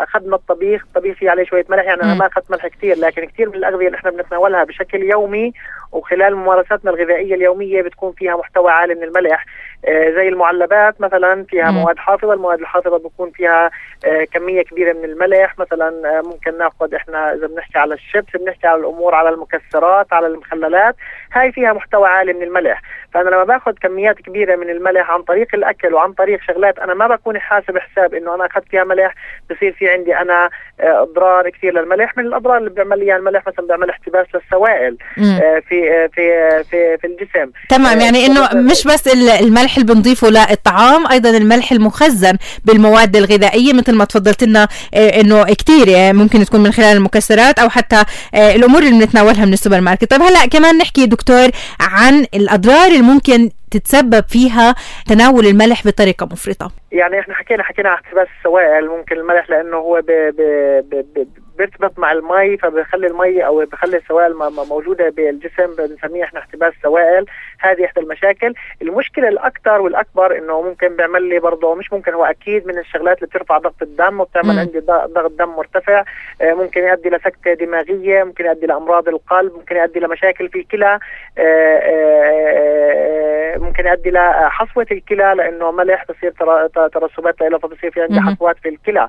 أخذنا 0.04 0.36
الطبيخ 0.36 0.84
الطبيخ 0.84 1.18
فيه 1.18 1.30
عليه 1.30 1.46
شوية 1.46 1.66
ملح. 1.70 1.84
يعني 1.84 2.04
أنا 2.04 2.14
ما 2.14 2.28
أخذت 2.28 2.52
ملح 2.52 2.68
كثير 2.68 2.98
لكن 2.98 3.26
كثير 3.26 3.50
من 3.50 3.56
الأغذية 3.56 3.88
اللي 3.88 3.98
إحنا 3.98 4.12
بنتناولها 4.12 4.64
بشكل 4.64 5.04
يومي 5.04 5.54
وخلال 5.96 6.36
ممارساتنا 6.36 6.92
الغذائية 6.92 7.36
اليومية 7.36 7.82
بتكون 7.82 8.12
فيها 8.12 8.38
محتوى 8.38 8.72
عالي 8.72 8.96
من 8.96 9.04
الملح. 9.04 9.46
آه، 9.88 10.10
زي 10.10 10.28
المعلبات 10.28 11.02
مثلا 11.02 11.44
فيها 11.44 11.72
مواد 11.72 11.98
حافظة. 11.98 12.34
المواد 12.34 12.60
الحافظة 12.60 12.98
بكون 12.98 13.32
فيها 13.32 13.72
آه، 14.06 14.24
كمية 14.24 14.62
كبيرة 14.62 14.94
من 14.94 15.04
الملح. 15.04 15.60
مثلا 15.60 15.88
آه، 15.88 16.22
ممكن 16.22 16.58
ناخذ 16.58 16.94
إحنا 16.94 17.34
إذا 17.34 17.48
بنحكي 17.48 17.80
على 17.80 17.94
الشيبس 17.94 18.36
بنحكي 18.36 18.68
على 18.68 18.80
الأمور 18.80 19.16
على 19.16 19.30
المكسرات 19.30 20.14
على 20.14 20.28
المخللات. 20.28 20.96
هاي 21.34 21.52
فيها 21.52 21.74
محتوى 21.74 22.08
عالي 22.08 22.34
من 22.34 22.44
الملح. 22.44 22.82
فأنا 23.14 23.30
لما 23.30 23.44
باخذ 23.44 23.74
كميات 23.82 24.16
كبيرة 24.16 24.56
من 24.56 24.70
الملح 24.70 25.12
عن 25.12 25.22
طريق 25.22 25.48
الأكل 25.54 25.94
وعن 25.94 26.14
طريق 26.14 26.42
شغلات 26.42 26.80
أنا 26.80 26.94
ما 26.94 27.08
بكون 27.08 27.40
حاسب 27.40 27.78
حساب 27.78 28.14
إنه 28.14 28.36
أنا 28.36 28.46
أخذت 28.46 28.70
فيها 28.70 28.84
ملح 28.84 29.16
بصير 29.52 29.72
في 29.72 29.90
عندي 29.90 30.16
أنا 30.16 30.50
أضرار 30.80 31.50
كثير 31.50 31.74
للملح. 31.74 32.18
من 32.18 32.26
الأضرار 32.26 32.58
اللي 32.58 32.70
بيعمل 32.70 33.00
لي 33.00 33.16
الملح 33.16 33.48
مثلا 33.48 33.68
بيعمل 33.68 33.90
احتباس 33.90 34.28
للسوائل 34.36 34.98
في 35.68 35.85
في 36.14 36.64
في 36.72 36.98
في 37.02 37.08
الجسم. 37.08 37.52
تمام 37.70 38.00
يعني 38.00 38.26
إنه 38.26 38.50
مش 38.54 38.84
بس 38.88 39.08
الملح 39.42 39.78
اللي 39.78 39.94
بنضيفه 39.94 40.30
للطعام 40.30 41.08
أيضا 41.08 41.30
الملح 41.30 41.72
المخزن 41.72 42.38
بالمواد 42.66 43.16
الغذائية 43.16 43.74
مثل 43.74 43.96
ما 43.96 44.06
تفضلت 44.06 44.44
لنا 44.44 44.68
آه، 44.94 45.22
إنه 45.22 45.44
كثير 45.44 45.88
يعني 45.88 46.18
ممكن 46.18 46.46
تكون 46.46 46.64
من 46.64 46.72
خلال 46.72 46.98
المكسرات 46.98 47.60
أو 47.60 47.70
حتى 47.70 48.04
آه، 48.36 48.56
الأمور 48.56 48.82
اللي 48.82 49.06
بنتناولها 49.06 49.46
من 49.46 49.54
السوبر 49.54 49.82
ماركت. 49.82 50.12
طيب 50.12 50.22
هلأ 50.22 50.46
كمان 50.46 50.78
نحكي 50.78 51.06
دكتور 51.06 51.50
عن 51.80 52.26
الأضرار 52.34 52.88
اللي 52.88 53.02
ممكن 53.02 53.50
تتسبب 53.72 54.24
فيها 54.28 54.76
تناول 55.08 55.46
الملح 55.46 55.88
بطريقة 55.88 56.26
مفرطة. 56.26 56.72
يعني 56.92 57.20
إحنا 57.20 57.34
حكينا 57.34 57.64
حكينا 57.64 57.90
عن 57.90 57.96
احتباس 57.96 58.28
السوائل 58.40 58.88
ممكن 58.88 59.16
الملح 59.16 59.50
لأنه 59.50 59.78
هو 59.78 60.02
ب 60.02 60.12
ب 60.92 61.06
ب 61.16 61.28
بيرتبط 61.58 62.00
مع 62.00 62.12
المي 62.12 62.58
فبيخلي 62.58 63.08
المي 63.08 63.46
أو 63.46 63.66
بيخلي 63.66 63.98
السوائل 63.98 64.34
موجودة 64.70 65.10
بالجسم 65.10 65.76
بنسميها 65.78 66.26
إحنا 66.26 66.40
احتباس 66.40 66.74
سوائل. 66.84 67.26
هذه 67.60 67.86
إحدى 67.86 68.00
المشاكل. 68.00 68.54
المشكلة 68.82 69.28
الأكثر 69.28 69.82
والأكبر 69.82 70.38
إنه 70.38 70.62
ممكن 70.62 70.96
بيعمل 70.96 71.24
لي 71.24 71.40
برضه 71.40 71.76
مش 71.76 71.94
ممكن 71.94 72.14
هو 72.14 72.26
أكيد 72.26 72.68
من 72.68 72.78
الشغلات 72.78 73.18
اللي 73.18 73.28
بترفع 73.28 73.58
ضغط 73.58 73.82
الدم 73.82 74.20
وبتعمل 74.20 74.60
عندي 74.60 74.80
ضغط 74.80 75.32
دم 75.32 75.50
مرتفع. 75.50 76.04
آه، 76.42 76.54
ممكن 76.54 76.84
يؤدي 76.84 77.10
لسكتة 77.10 77.54
دماغية 77.54 78.24
ممكن 78.24 78.46
يؤدي 78.46 78.66
لأمراض 78.66 79.08
القلب 79.08 79.54
ممكن 79.54 79.76
يؤدي 79.76 80.00
لمشاكل 80.00 80.50
في 80.50 80.60
الكلى. 80.60 81.00
آه، 81.38 81.80
آه، 81.84 83.58
ممكن 83.58 83.86
يؤدي 83.86 84.12
لحصوه 84.12 84.88
الكلى 84.92 85.34
لأنه 85.38 85.72
ملح 85.72 86.06
بصير 86.10 86.34
ترسبات 86.94 87.42
له 87.42 87.58
فبصير 87.58 87.92
في 87.92 88.02
عندي 88.02 88.22
حصوات 88.22 88.56
في 88.64 88.70
الكلى. 88.70 89.08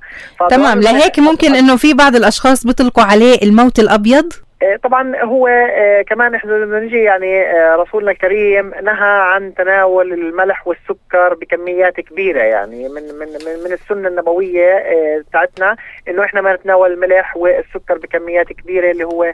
تمام. 0.51 0.81
لهيك 0.81 1.19
ممكن 1.19 1.55
إنه 1.55 1.77
في 1.77 1.95
بعض 1.95 2.17
الأشخاص 2.17 2.36
بيطلقوا 2.67 3.03
عليه 3.05 3.39
الموت 3.43 3.79
الأبيض؟ 3.79 4.25
آه، 4.33 4.46
طبعا 4.83 5.23
هو 5.23 5.47
آه، 5.47 6.03
كمان 6.03 6.35
إحنا 6.35 6.53
لما 6.53 6.81
نجي 6.81 7.03
يعني 7.03 7.43
آه، 7.43 7.77
رسولنا 7.77 8.11
الكريم 8.11 8.73
نهى 8.83 9.21
عن 9.21 9.55
تناول 9.55 10.13
الملح 10.13 10.67
والسكر 10.67 11.35
بكميات 11.35 12.01
كبيرة 12.01 12.41
يعني 12.43 12.89
من 12.89 13.03
من 13.03 13.29
من 13.65 13.73
السنة 13.73 14.09
النبوية 14.09 14.83
بتاعتنا 15.29 15.77
إنه 16.09 16.25
إحنا 16.25 16.41
ما 16.41 16.55
نتناول 16.55 16.93
الملح 16.93 17.37
والسكر 17.37 17.99
بكميات 17.99 18.53
كبيرة 18.53 18.91
اللي 18.91 19.05
هو 19.05 19.33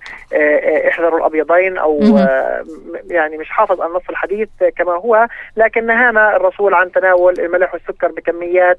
احذروا 0.88 1.19
الأبيضين 1.19 1.79
أو 1.79 2.00
يعني 3.11 3.38
مش 3.38 3.50
حافظ 3.50 3.81
على 3.81 3.93
نص 3.93 4.02
الحديث 4.11 4.49
كما 4.76 4.93
هو 4.93 5.29
لكن 5.57 5.87
نهانا 5.87 6.37
الرسول 6.37 6.75
عن 6.75 6.93
تناول 6.93 7.41
الملح 7.41 7.75
والسكر 7.75 8.09
بكميات 8.09 8.79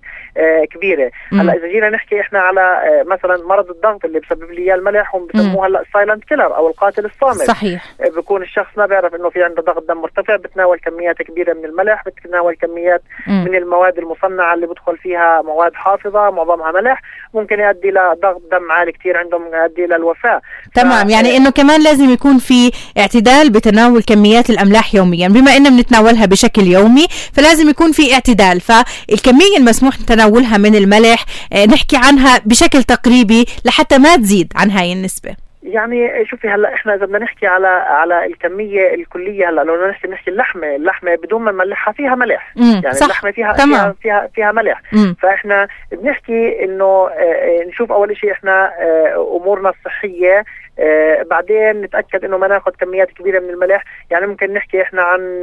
كبيرة. 0.71 1.11
هلأ 1.33 1.53
إذا 1.53 1.67
جينا 1.67 1.89
نحكي 1.89 2.19
إحنا 2.21 2.39
على 2.39 2.83
مثلا 3.07 3.47
مرض 3.47 3.69
الضغط 3.69 4.05
اللي 4.05 4.19
بسبب 4.19 4.51
لي 4.51 4.61
إياه 4.61 4.75
الملح 4.75 5.15
هم 5.15 5.27
بسموه 5.33 5.67
هلأ 5.67 5.83
سايلنت 5.93 6.23
الكيلر 6.33 6.55
أو 6.55 6.67
القاتل 6.67 7.05
الصامت. 7.05 7.47
صحيح. 7.47 7.93
بيكون 8.15 8.43
الشخص 8.43 8.77
ما 8.77 8.85
بيعرف 8.85 9.15
إنه 9.15 9.29
في 9.29 9.43
عنده 9.43 9.61
ضغط 9.61 9.83
دم 9.89 9.97
مرتفع 9.97 10.35
بتناول 10.35 10.79
كميات 10.79 11.21
كبيرة 11.21 11.53
من 11.53 11.65
الملح 11.65 12.03
بتناول 12.05 12.55
كميات 12.55 13.01
م. 13.27 13.31
من 13.31 13.55
المواد 13.55 13.97
المصنعة 13.97 14.53
اللي 14.53 14.67
بدخل 14.67 14.97
فيها 14.97 15.41
مواد 15.41 15.73
حافظة 15.73 16.29
معظمها 16.29 16.71
ملح 16.71 17.01
ممكن 17.33 17.59
يؤدي 17.59 17.91
لضغط 17.91 18.41
دم 18.51 18.71
عالي 18.71 18.91
كثير 18.91 19.17
عندهم 19.17 19.41
يؤدي 19.53 19.85
للوفاه 19.85 20.41
تمام. 20.75 21.07
ف... 21.07 21.11
يعني 21.11 21.37
إنه 21.37 21.49
كمان 21.49 21.83
لازم 21.83 22.09
يكون 22.09 22.37
في 22.37 22.71
اعتدال 22.97 23.49
بتناول 23.49 24.03
كميات 24.03 24.49
الأملاح 24.49 24.95
يوميا. 24.95 25.27
بما 25.27 25.57
إننا 25.57 25.69
بنتناولها 25.69 26.25
بشكل 26.25 26.61
يومي 26.61 27.07
فلازم 27.33 27.69
يكون 27.69 27.91
في 27.91 28.13
اعتدال. 28.13 28.61
فالكمية 28.61 29.57
المسموح 29.57 29.95
تناولها 29.95 30.57
من 30.57 30.75
الملح 30.75 31.25
آه، 31.53 31.65
نحكي 31.65 31.97
عنها 31.97 32.41
بشكل 32.45 32.83
تقريبي 32.83 33.45
لحتى 33.65 33.97
ما 33.97 34.15
تزيد 34.15 34.53
عن 34.55 34.71
هاي 34.71 34.93
النسبة. 34.93 35.42
يعني 35.63 36.25
شوفي 36.25 36.49
هلا 36.49 36.73
إحنا 36.73 36.95
إذا 36.95 37.05
بدنا 37.05 37.19
نحكي 37.19 37.47
على 37.47 37.67
على 37.67 38.25
الكمية 38.25 38.93
الكلية 38.93 39.49
هلا 39.49 39.61
لو 39.61 39.87
نحكي 39.87 40.07
نحكي 40.07 40.29
اللحمة 40.29 40.75
اللحمة 40.75 41.15
بدون 41.15 41.41
ما 41.41 41.51
نملحها 41.51 41.93
فيها 41.93 42.15
ملح 42.15 42.53
يعني 42.55 42.93
صح. 42.93 43.05
اللحمة 43.05 43.31
فيها 43.31 43.53
تمام. 43.53 43.67
فيها 43.69 43.93
فيها, 44.01 44.29
فيها 44.35 44.51
ملح 44.51 44.81
مم. 44.91 45.15
فإحنا 45.21 45.67
بنحكي 45.91 46.63
إنه 46.63 46.85
آه، 46.85 47.09
آه، 47.09 47.63
نشوف 47.67 47.91
أول 47.91 48.17
شيء 48.17 48.31
إحنا 48.31 48.73
آه، 48.79 49.37
أمورنا 49.41 49.69
الصحية 49.69 50.43
آه 50.79 51.23
بعدين 51.23 51.81
نتأكد 51.81 52.25
إنه 52.25 52.37
ما 52.37 52.47
ناخذ 52.47 52.71
كميات 52.71 53.11
كبيرة 53.11 53.39
من 53.39 53.49
الملح 53.49 53.83
يعني 54.11 54.27
ممكن 54.27 54.53
نحكي 54.53 54.81
إحنا 54.81 55.01
عن 55.01 55.41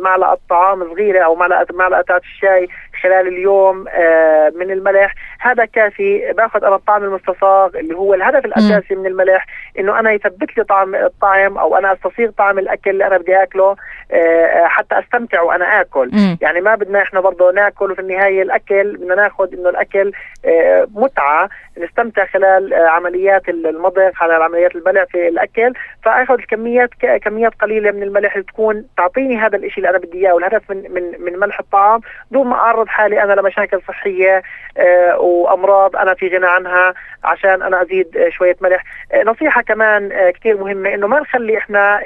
معلقة 0.00 0.38
طعام 0.50 0.94
صغيرة 0.94 1.24
أو 1.24 1.34
معلقة 1.34 1.66
معلقه 1.74 2.16
الشاي 2.16 2.68
خلال 3.02 3.28
اليوم 3.28 3.84
آه 3.88 4.52
من 4.56 4.70
الملح. 4.70 5.14
هذا 5.40 5.64
كافي 5.64 6.32
بأخذ 6.36 6.64
أنا 6.64 6.74
الطعم 6.76 7.04
المستصاغ 7.04 7.76
اللي 7.78 7.94
هو 7.94 8.14
الهدف 8.14 8.44
الأساسي 8.44 8.94
من 8.94 9.06
الملح 9.06 9.46
إنه 9.78 9.98
أنا 9.98 10.12
يثبت 10.12 10.58
لي 10.58 10.64
طعم 10.64 10.94
الطعم 10.94 11.58
أو 11.58 11.76
أنا 11.76 11.92
أستصيغ 11.92 12.30
طعم 12.30 12.58
الأكل 12.58 12.90
اللي 12.90 13.06
أنا 13.06 13.18
بدي 13.18 13.42
آكله 13.42 13.76
آه 14.12 14.64
حتى 14.64 14.98
أستمتع 14.98 15.40
وأنا 15.42 15.80
آكل. 15.80 16.10
م. 16.12 16.36
يعني 16.40 16.60
ما 16.60 16.74
بدنا 16.74 17.02
إحنا 17.02 17.20
برضه 17.20 17.52
ناكل 17.52 17.90
وفي 17.92 18.00
النهاية 18.00 18.42
الأكل 18.42 18.96
بدنا 18.96 19.14
ناخذ 19.14 19.52
إنه 19.54 19.68
الأكل 19.68 20.12
آه 20.44 20.86
متعة 20.94 21.48
نستمتع 21.78 22.26
خلال 22.26 22.74
آه 22.74 22.88
عمليات 22.88 23.48
المضغ 23.48 24.10
خلال 24.12 24.42
عمليات 24.42 24.76
البلع 24.76 25.04
في 25.04 25.28
الأكل. 25.28 25.72
فآخذ 26.04 26.34
الكميات 26.34 26.90
كميات 27.22 27.52
قليلة 27.54 27.90
من 27.90 28.02
الملح 28.02 28.32
اللي 28.32 28.46
تكون 28.46 28.84
تعطيني 28.96 29.36
هذا 29.38 29.56
الشيء 29.56 29.76
اللي 29.76 29.88
أنا 29.90 29.98
بدي 29.98 30.18
إياه 30.18 30.34
والهدف 30.34 30.70
من 30.70 30.76
من 30.94 31.24
من 31.24 31.38
ملح 31.38 31.58
الطعام 31.60 32.00
دون 32.30 32.46
ما 32.46 32.54
أعرض 32.54 32.88
حالي 32.92 33.22
أنا 33.22 33.32
لمشاكل 33.32 33.80
صحية 33.88 34.42
آه 34.78 35.18
وأمراض 35.18 35.96
أنا 35.96 36.14
في 36.14 36.28
غنى 36.28 36.46
عنها 36.46 36.94
عشان 37.24 37.62
أنا 37.62 37.82
أزيد 37.82 38.16
آه 38.16 38.28
شوية 38.28 38.56
ملح. 38.60 38.84
آه 39.12 39.22
نصيحة 39.22 39.62
كمان 39.62 40.30
كثير 40.30 40.56
مهمة 40.56 40.94
إنه 40.94 41.06
ما 41.06 41.20
نخلي 41.20 41.58
إحنا 41.58 42.00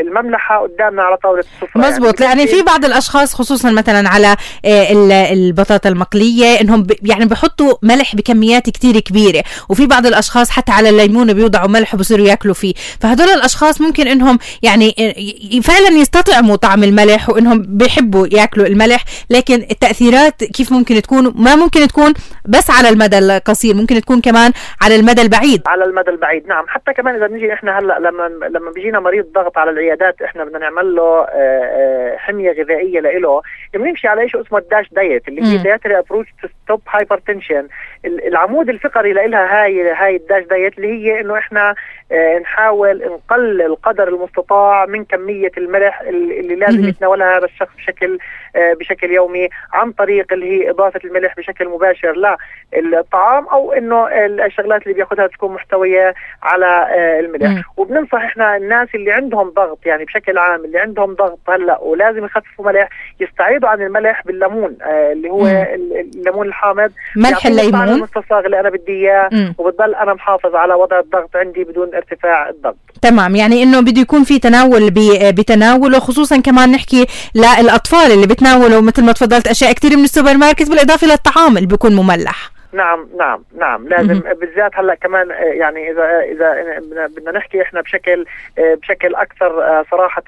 المملحة 0.00 0.62
قدامنا 0.62 1.02
على 1.02 1.16
طاولة 1.16 1.40
السفرة. 1.40 1.80
مزبوط 1.80 2.20
يعني, 2.20 2.40
يعني 2.40 2.50
في 2.50 2.62
بعض 2.62 2.84
الأشخاص 2.84 3.34
خصوصا 3.34 3.70
مثلا 3.70 4.08
على 4.08 4.36
آه، 4.64 5.32
البطاطا 5.32 5.88
المقلية 5.88 6.60
إنهم 6.60 6.86
يعني 7.02 7.24
بحطوا 7.24 7.74
ملح 7.82 8.16
بكميات 8.16 8.70
كتير 8.70 9.00
كبيرة. 9.00 9.44
وفي 9.68 9.86
بعض 9.86 10.06
الأشخاص 10.06 10.50
حتى 10.50 10.72
على 10.72 10.88
الليمون 10.88 11.32
بيوضعوا 11.32 11.68
ملح 11.68 11.94
وبصيروا 11.94 12.26
ياكلوا 12.26 12.54
فيه. 12.54 12.74
فهدول 13.00 13.28
الأشخاص 13.28 13.80
ممكن 13.80 14.08
إنهم 14.08 14.38
يعني 14.62 14.94
آه، 14.98 15.60
فعلا 15.60 15.88
يستطعموا 15.88 16.56
طعم 16.56 16.84
الملح 16.84 17.30
وإنهم 17.30 17.62
بيحبوا 17.68 18.26
ياكلوا 18.32 18.66
الملح. 18.66 19.04
لكن 19.30 19.54
التأثيرات 19.54 20.44
كيف 20.44 20.72
ممكن 20.72 21.02
تكون؟ 21.02 21.32
ما 21.36 21.56
ممكن 21.56 21.88
تكون 21.88 22.14
بس 22.44 22.70
على 22.70 22.88
المدى 22.88 23.18
القصير 23.18 23.74
ممكن 23.74 24.00
تكون 24.00 24.20
كمان 24.20 24.52
على 24.82 24.96
المدى 24.96 25.22
البعيد. 25.22 25.62
على 25.66 25.84
المدى 25.84 26.10
البعيد. 26.10 26.46
نعم. 26.46 26.64
حتى 26.68 26.92
كمان 26.92 27.14
إذا 27.14 27.26
نجي 27.26 27.52
إحنا 27.52 27.78
هلأ 27.78 27.98
لما 27.98 28.48
لما 28.48 28.70
بيجينا 28.70 29.00
مريض 29.00 29.24
الضغط 29.38 29.58
على 29.58 29.70
العيادات 29.70 30.22
إحنا 30.22 30.44
بدنا 30.44 30.58
نعمل 30.58 30.94
له 30.94 31.02
آه، 31.02 31.26
آه، 31.32 32.16
حمية 32.16 32.52
غذائية 32.52 33.00
له 33.00 33.42
بنمشي 33.74 34.08
على 34.08 34.28
شيء 34.28 34.40
اسمه 34.40 34.58
ال 34.58 34.64
DASH 34.64 34.90
diet 34.92 35.28
اللي 35.28 35.42
هي 35.42 35.58
dietary 35.58 35.98
approach 35.98 36.26
to 36.42 36.48
stop 36.48 36.82
hypertension 36.88 37.68
العمود 38.04 38.68
الفقري 38.68 39.12
لها 39.12 39.62
هاي 39.64 39.90
هاي 39.92 40.16
ال 40.16 40.22
DASH 40.22 40.44
diet 40.44 40.78
اللي 40.78 40.88
هي 40.88 41.20
إنه 41.20 41.38
إحنا 41.38 41.74
آه، 42.12 42.38
نحاول 42.38 43.02
نقلل 43.06 43.76
قدر 43.76 44.08
المستطاع 44.08 44.86
من 44.86 45.04
كمية 45.04 45.52
الملح 45.58 46.00
اللي 46.00 46.54
لازم 46.54 46.88
يتناولها 46.88 47.38
هذا 47.38 47.44
الشخص 47.44 47.76
بشكل 47.76 48.18
بشكل 48.56 49.10
يومي 49.10 49.48
عن 49.72 49.92
طريق 49.92 50.32
اللي 50.32 50.46
هي 50.50 50.70
إضافة 50.70 51.00
الملح 51.04 51.34
بشكل 51.36 51.68
مباشر 51.68 52.36
للطعام 52.76 53.46
أو 53.46 53.72
إنه 53.72 54.06
الشغلات 54.46 54.82
اللي 54.82 54.94
بياخذها 54.94 55.26
تكون 55.26 55.54
محتوية 55.54 56.14
على 56.42 56.86
الملح. 57.20 57.62
وبننصح 57.76 58.14
إحنا 58.24 58.56
الناس 58.56 58.88
اللي 58.94 59.12
عندهم 59.12 59.50
ضغط 59.50 59.78
يعني 59.86 60.04
بشكل 60.04 60.38
عام 60.38 60.64
اللي 60.64 60.78
عندهم 60.78 61.14
ضغط 61.14 61.38
هلأ 61.48 61.78
ولازم 61.80 62.24
يخففوا 62.24 62.64
ملح 62.72 62.88
يستعيدوا 63.20 63.68
عن 63.68 63.82
الملح 63.82 64.22
بالليمون 64.26 64.76
آه 64.82 65.12
اللي 65.12 65.30
هو. 65.30 65.46
الليمون 65.46 66.46
الحامض. 66.48 66.90
ملح 67.16 67.46
الليمون. 67.46 67.88
المستصاغ 67.88 68.46
اللي 68.46 68.60
أنا 68.60 68.70
بدي 68.70 68.92
إياه 68.92 69.28
وبضل 69.58 69.94
أنا 69.94 70.14
محافظ 70.14 70.54
على 70.54 70.74
وضع 70.74 70.98
الضغط 70.98 71.36
عندي 71.36 71.64
بدون 71.64 71.94
ارتفاع 71.94 72.48
الضغط. 72.48 72.76
تمام. 73.02 73.36
يعني 73.36 73.62
إنه 73.62 73.80
بده 73.80 74.00
يكون 74.00 74.24
في 74.24 74.38
تناول 74.38 74.90
بتناول 75.32 75.94
وخصوصا 75.96 76.40
كمان 76.40 76.72
نحكي 76.72 77.06
للأطفال 77.34 78.12
اللي 78.12 78.26
بتناولوا 78.38 78.80
مثل 78.80 79.04
ما 79.04 79.12
تفضلت 79.12 79.48
أشياء 79.48 79.72
كثير 79.72 79.96
من 79.96 80.04
السوبر 80.04 80.36
ماركت 80.36 80.70
بالإضافة 80.70 81.06
للطعام 81.06 81.56
اللي 81.56 81.68
بيكون 81.68 81.96
مملح. 81.96 82.50
نعم 82.72 83.08
نعم 83.18 83.44
نعم. 83.56 83.88
لازم 83.88 84.20
بالذات 84.20 84.70
هلأ 84.74 84.94
كمان 84.94 85.30
آه، 85.30 85.34
يعني 85.34 85.90
إذا 85.90 86.20
إذا 86.20 87.06
بدنا 87.06 87.30
نحكي 87.30 87.62
إحنا 87.62 87.80
بشكل 87.80 88.26
آه، 88.58 88.74
بشكل 88.74 89.14
أكثر 89.14 89.62
آه، 89.62 89.84
صراحة 89.90 90.22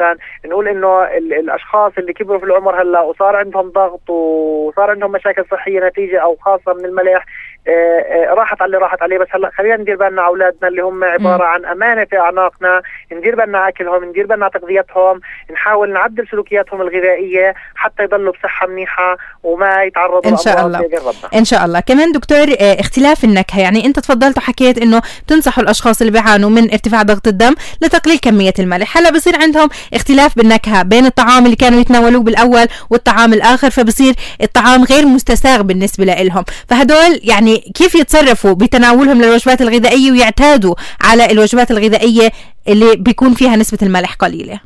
نقول 0.45 0.69
إنه 0.69 1.05
الأشخاص 1.17 1.93
اللي 1.99 2.13
كبروا 2.13 2.39
في 2.39 2.45
العمر 2.45 2.83
هلأ 2.83 3.01
وصار 3.01 3.37
عندهم 3.37 3.71
ضغط 3.71 4.11
وصار 4.11 4.91
عندهم 4.91 5.13
مشاكل 5.13 5.45
صحية 5.51 5.89
نتيجة 5.89 6.19
أو 6.19 6.37
خاصة 6.37 6.75
من 6.75 6.85
الملح 6.85 7.27
راحت 8.31 8.63
على 8.63 8.67
اللي 8.67 8.79
راحت 8.79 9.03
عليه 9.03 9.19
بس 9.19 9.27
هلا 9.31 9.51
خلينا 9.59 9.77
ندير 9.77 9.97
بالنا 9.97 10.23
على 10.23 10.29
أولادنا 10.29 10.69
اللي 10.69 10.83
هم 10.83 11.05
عبارة 11.05 11.45
عن 11.45 11.65
أمانة 11.65 12.05
في 12.05 12.19
أعناقنا. 12.19 12.83
ندير 13.13 13.37
بالنا 13.37 13.69
أكلهم 13.69 14.05
ندير 14.05 14.27
بالنا 14.27 14.49
تغذيتهم. 14.49 15.21
نحاول 15.53 15.93
نعدل 15.93 16.29
سلوكياتهم 16.31 16.81
الغذائية 16.81 17.55
حتى 17.75 18.03
يضلوا 18.03 18.33
بصحة 18.33 18.67
منيحة 18.67 19.17
وما 19.43 19.85
يتعرضوا 19.85 20.31
إن 20.31 20.37
شاء 20.37 20.67
الله. 20.67 20.81
إن 21.35 21.45
شاء 21.45 21.65
الله. 21.65 21.81
كمان 21.81 22.13
دكتور 22.13 22.31
دكتور 22.31 22.57
آه، 22.61 22.81
اختلاف 22.81 23.25
النكهة. 23.25 23.61
يعني 23.61 23.87
أنت 23.87 23.99
تفضلت 23.99 24.39
وحكيت 24.39 24.79
إنه 24.79 25.03
تنصحوا 25.27 25.63
الأشخاص 25.63 26.01
اللي 26.01 26.13
بيعانوا 26.13 26.51
من 26.51 26.71
ارتفاع 26.71 27.03
ضغط 27.03 27.27
الدم 27.29 27.55
لتقليل 27.83 28.19
كمية 28.19 28.53
الملح. 28.59 28.97
هلا 28.97 29.11
بصير 29.11 29.37
عندهم 29.43 29.69
اختلاف 29.95 30.37
بالنكهة 30.37 30.83
بين 30.83 31.07
الطعام 31.07 31.45
اللي 31.45 31.57
كانوا 31.57 31.81
يتناولوه 31.81 32.23
بالأول 32.23 32.67
والطعام 32.91 33.33
الآخر 33.33 33.71
فبصير 33.71 34.15
الطعام 34.43 34.85
غير 34.85 35.07
مستساغ 35.07 35.63
بالنسبة 35.63 36.05
لهم 36.05 36.45
فهدول 36.69 37.21
يعني 37.23 37.50
كيف 37.57 37.95
يتصرفوا 37.95 38.53
بتناولهم 38.53 39.23
للوجبات 39.23 39.61
الغذائية 39.61 40.11
ويعتادوا 40.11 40.75
على 41.05 41.31
الوجبات 41.31 41.71
الغذائية 41.71 42.31
اللي 42.69 42.97
بيكون 42.97 43.35
فيها 43.35 43.57
نسبة 43.57 43.79
الملح 43.83 44.15
قليلة؟ 44.15 44.61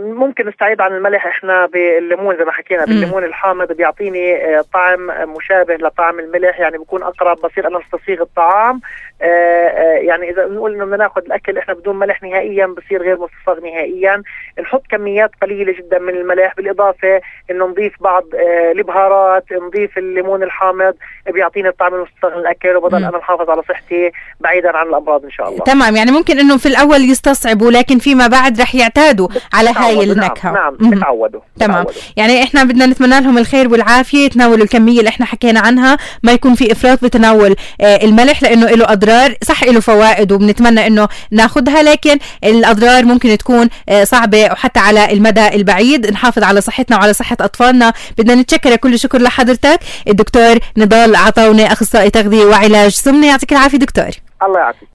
ممكن 0.00 0.48
نستعيد 0.48 0.80
عن 0.80 0.92
الملح. 0.92 1.26
إحنا 1.26 1.66
بالليمون 1.66 2.36
زي 2.36 2.44
ما 2.44 2.52
حكينا 2.52 2.84
بالليمون 2.84 3.24
الحامض 3.24 3.72
بيعطيني 3.72 4.36
آه، 4.36 4.64
طعم 4.72 5.06
مشابه 5.36 5.74
لطعم 5.74 6.18
الملح 6.18 6.60
يعني 6.60 6.78
بكون 6.78 7.02
أقرب 7.02 7.36
بصير 7.36 7.66
أنا 7.66 7.80
أستصيغ 7.80 8.22
الطعام. 8.22 8.80
يعني 9.20 10.30
إذا 10.30 10.46
بنقول 10.46 10.74
إنه 10.74 10.84
بدنا 10.84 10.96
ناخذ 10.96 11.22
الأكل 11.26 11.58
إحنا 11.58 11.74
بدون 11.74 11.98
ملح 11.98 12.22
نهائيا 12.22 12.66
بصير 12.66 13.02
غير 13.02 13.18
مستصاغ 13.18 13.64
نهائيا. 13.64 14.22
نحط 14.60 14.82
كميات 14.90 15.30
قليلة 15.42 15.72
جدا 15.72 15.98
من 15.98 16.14
الملح 16.14 16.54
بالإضافة 16.56 17.20
إنه 17.50 17.66
نضيف 17.66 17.92
بعض 18.00 18.24
البهارات 18.72 19.44
نضيف 19.52 19.98
الليمون 19.98 20.42
الحامض 20.42 20.94
بيعطيني 21.28 21.68
الطعم 21.68 21.94
المستصاغ 21.94 22.38
للاكل 22.38 22.76
وبضل 22.76 23.04
أنا 23.04 23.18
محافظ 23.18 23.50
على 23.50 23.62
صحتي 23.68 24.10
بعيدا 24.40 24.76
عن 24.76 24.86
الأمراض 24.86 25.24
إن 25.24 25.30
شاء 25.30 25.48
الله. 25.48 25.64
تمام 25.64 25.96
يعني 25.96 26.10
ممكن 26.10 26.38
إنه 26.38 26.56
في 26.56 26.66
الأول 26.66 27.10
يستصعبوا 27.10 27.70
لكن 27.70 27.98
فيما 27.98 28.26
بعد 28.26 28.60
رح 28.60 28.74
يعتادوا 28.74 29.28
على 29.54 29.70
هاي 29.76 30.12
النكهة. 30.12 30.52
نعم 30.52 30.76
بتعودوا 30.80 31.40
تمام. 31.60 31.86
يعني 32.16 32.42
إحنا 32.42 32.64
بدنا 32.64 32.86
نتمنى 32.86 33.20
لهم 33.20 33.38
الخير 33.38 33.68
والعافية 33.68 34.24
يتناولوا 34.24 34.64
الكمية 34.64 34.98
اللي 34.98 35.08
إحنا 35.08 35.26
حكينا 35.26 35.60
عنها 35.60 35.96
ما 36.22 36.32
يكون 36.32 36.54
في 36.54 36.72
إفراط 36.72 37.04
بتناول 37.04 37.56
آه 37.80 37.96
الملح 38.04 38.42
لأنه 38.42 38.66
له 38.66 38.92
أضرار. 38.92 39.07
صح 39.44 39.64
له 39.64 39.80
فوائد 39.80 40.32
وبنتمنى 40.32 40.86
إنه 40.86 41.08
ناخذها 41.30 41.82
لكن 41.82 42.18
الأضرار 42.44 43.04
ممكن 43.04 43.38
تكون 43.38 43.68
آه 43.88 44.04
صعبة 44.04 44.44
وحتى 44.44 44.80
على 44.80 45.12
المدى 45.12 45.48
البعيد. 45.48 46.06
نحافظ 46.06 46.42
على 46.42 46.60
صحتنا 46.60 46.96
وعلى 46.96 47.12
صحة 47.12 47.36
أطفالنا. 47.40 47.92
بدنا 48.18 48.34
نتشكر 48.34 48.76
كل 48.76 48.98
شكر 48.98 49.22
لحضرتك. 49.22 49.80
الدكتور 50.08 50.58
نضال 50.76 51.16
عطاوني 51.16 51.72
أخصائي 51.72 52.10
تغذية 52.10 52.44
وعلاج 52.44 52.90
سمنة. 52.90 53.26
يعطيك 53.26 53.52
العافية 53.52 53.78
دكتور. 53.78 54.10
الله 54.42 54.60
يعافيك. 54.60 54.88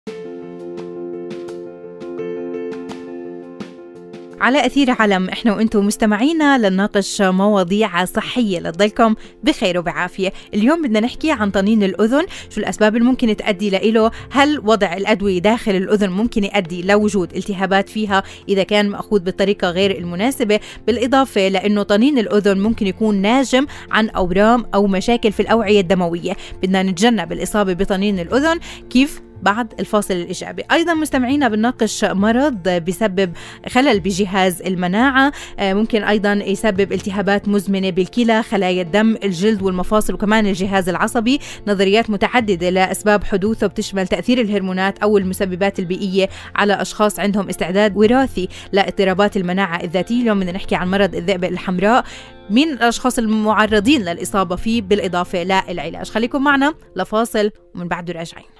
على 4.43 4.65
أثير 4.65 4.91
علم 4.91 5.29
إحنا 5.29 5.53
وإنتم 5.53 5.85
مستمعينا 5.85 6.57
لنناقش 6.57 7.21
مواضيع 7.21 8.05
صحية 8.05 8.59
لتضلكم 8.59 9.15
بخير 9.43 9.79
وبعافية. 9.79 10.33
اليوم 10.53 10.81
بدنا 10.81 10.99
نحكي 10.99 11.31
عن 11.31 11.51
طنين 11.51 11.83
الأذن 11.83 12.25
شو 12.49 12.61
الأسباب 12.61 12.95
اللي 12.95 13.07
ممكن 13.07 13.35
تؤدي 13.37 13.69
لإله؟ 13.69 14.11
هل 14.31 14.59
وضع 14.59 14.93
الأدوية 14.93 15.39
داخل 15.39 15.75
الأذن 15.75 16.09
ممكن 16.09 16.43
يؤدي 16.43 16.81
لوجود 16.81 17.35
التهابات 17.35 17.89
فيها؟ 17.89 18.23
إذا 18.49 18.63
كان 18.63 18.89
مأخوذ 18.89 19.19
بالطريقة 19.19 19.69
غير 19.69 19.97
المناسبة 19.97 20.59
بالإضافة 20.87 21.47
لأنه 21.47 21.83
طنين 21.83 22.17
الأذن 22.17 22.59
ممكن 22.59 22.87
يكون 22.87 23.15
ناجم 23.15 23.65
عن 23.91 24.09
أورام 24.09 24.65
أو 24.73 24.87
مشاكل 24.87 25.31
في 25.31 25.39
الأوعية 25.39 25.81
الدموية. 25.81 26.37
بدنا 26.63 26.83
نتجنب 26.83 27.31
الإصابة 27.31 27.73
بطنين 27.73 28.19
الأذن 28.19 28.59
كيف 28.89 29.21
بعد 29.43 29.73
الفاصل 29.79 30.13
الإيجابي. 30.13 30.63
أيضا 30.71 30.93
مستمعينا 30.93 31.47
بنناقش 31.47 32.05
مرض 32.05 32.69
بسبب 32.69 33.33
خلل 33.69 33.99
بجهاز 33.99 34.61
المناعة 34.61 35.31
ممكن 35.59 36.03
أيضا 36.03 36.33
يسبب 36.33 36.93
التهابات 36.93 37.47
مزمنة 37.47 37.89
بالكلى 37.89 38.43
خلايا 38.43 38.81
الدم 38.81 39.17
الجلد 39.23 39.61
والمفاصل 39.61 40.13
وكمان 40.13 40.47
الجهاز 40.47 40.89
العصبي. 40.89 41.39
نظريات 41.67 42.09
متعددة 42.09 42.69
لأسباب 42.69 43.23
حدوثه 43.23 43.67
بتشمل 43.67 44.07
تأثير 44.07 44.41
الهرمونات 44.41 44.99
أو 44.99 45.17
المسببات 45.17 45.79
البيئية 45.79 46.29
على 46.55 46.81
أشخاص 46.81 47.19
عندهم 47.19 47.49
استعداد 47.49 47.97
وراثي 47.97 48.47
لاضطرابات 48.71 49.37
المناعة 49.37 49.83
الذاتية. 49.83 50.21
اليوم 50.21 50.39
بدنا 50.39 50.51
نحكي 50.51 50.75
عن 50.75 50.91
مرض 50.91 51.15
الذئبة 51.15 51.47
الحمراء. 51.47 52.05
مين 52.49 52.71
الأشخاص 52.71 53.19
المعرضين 53.19 54.01
للإصابة 54.01 54.55
فيه؟ 54.55 54.81
بالإضافة 54.81 55.43
للعلاج 55.43 56.09
خليكم 56.09 56.43
معنا 56.43 56.73
لفاصل 56.95 57.51
ومن 57.75 57.87
بعده 57.87 58.13
راجعين. 58.13 58.52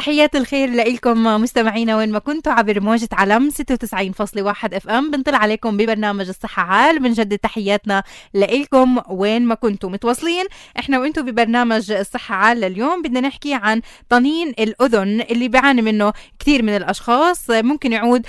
تحيات 0.00 0.36
الخير 0.36 0.70
لكم 0.70 1.24
مستمعينا 1.24 1.96
وين 1.96 2.12
ما 2.12 2.18
كنتوا 2.18 2.52
عبر 2.52 2.80
موجة 2.80 3.08
علم 3.12 3.50
96.1 3.50 4.74
اف 4.74 4.88
ام 4.88 5.10
بنطلع 5.10 5.38
عليكم 5.38 5.76
ببرنامج 5.76 6.28
الصحة 6.28 6.62
عال. 6.62 6.98
بنجدد 6.98 7.38
تحياتنا 7.38 8.02
لكم 8.34 8.98
وين 9.08 9.46
ما 9.46 9.54
كنتوا 9.54 9.90
متواصلين. 9.90 10.44
إحنا 10.78 10.98
وإنتوا 10.98 11.22
ببرنامج 11.22 11.92
الصحة 11.92 12.34
عال 12.34 12.60
لليوم. 12.60 13.02
بدنا 13.02 13.20
نحكي 13.20 13.54
عن 13.54 13.80
طنين 14.08 14.48
الأذن 14.48 15.20
اللي 15.20 15.48
بيعاني 15.48 15.82
منه 15.82 16.12
كثير 16.38 16.62
من 16.62 16.76
الأشخاص. 16.76 17.50
ممكن 17.50 17.92
يعود 17.92 18.26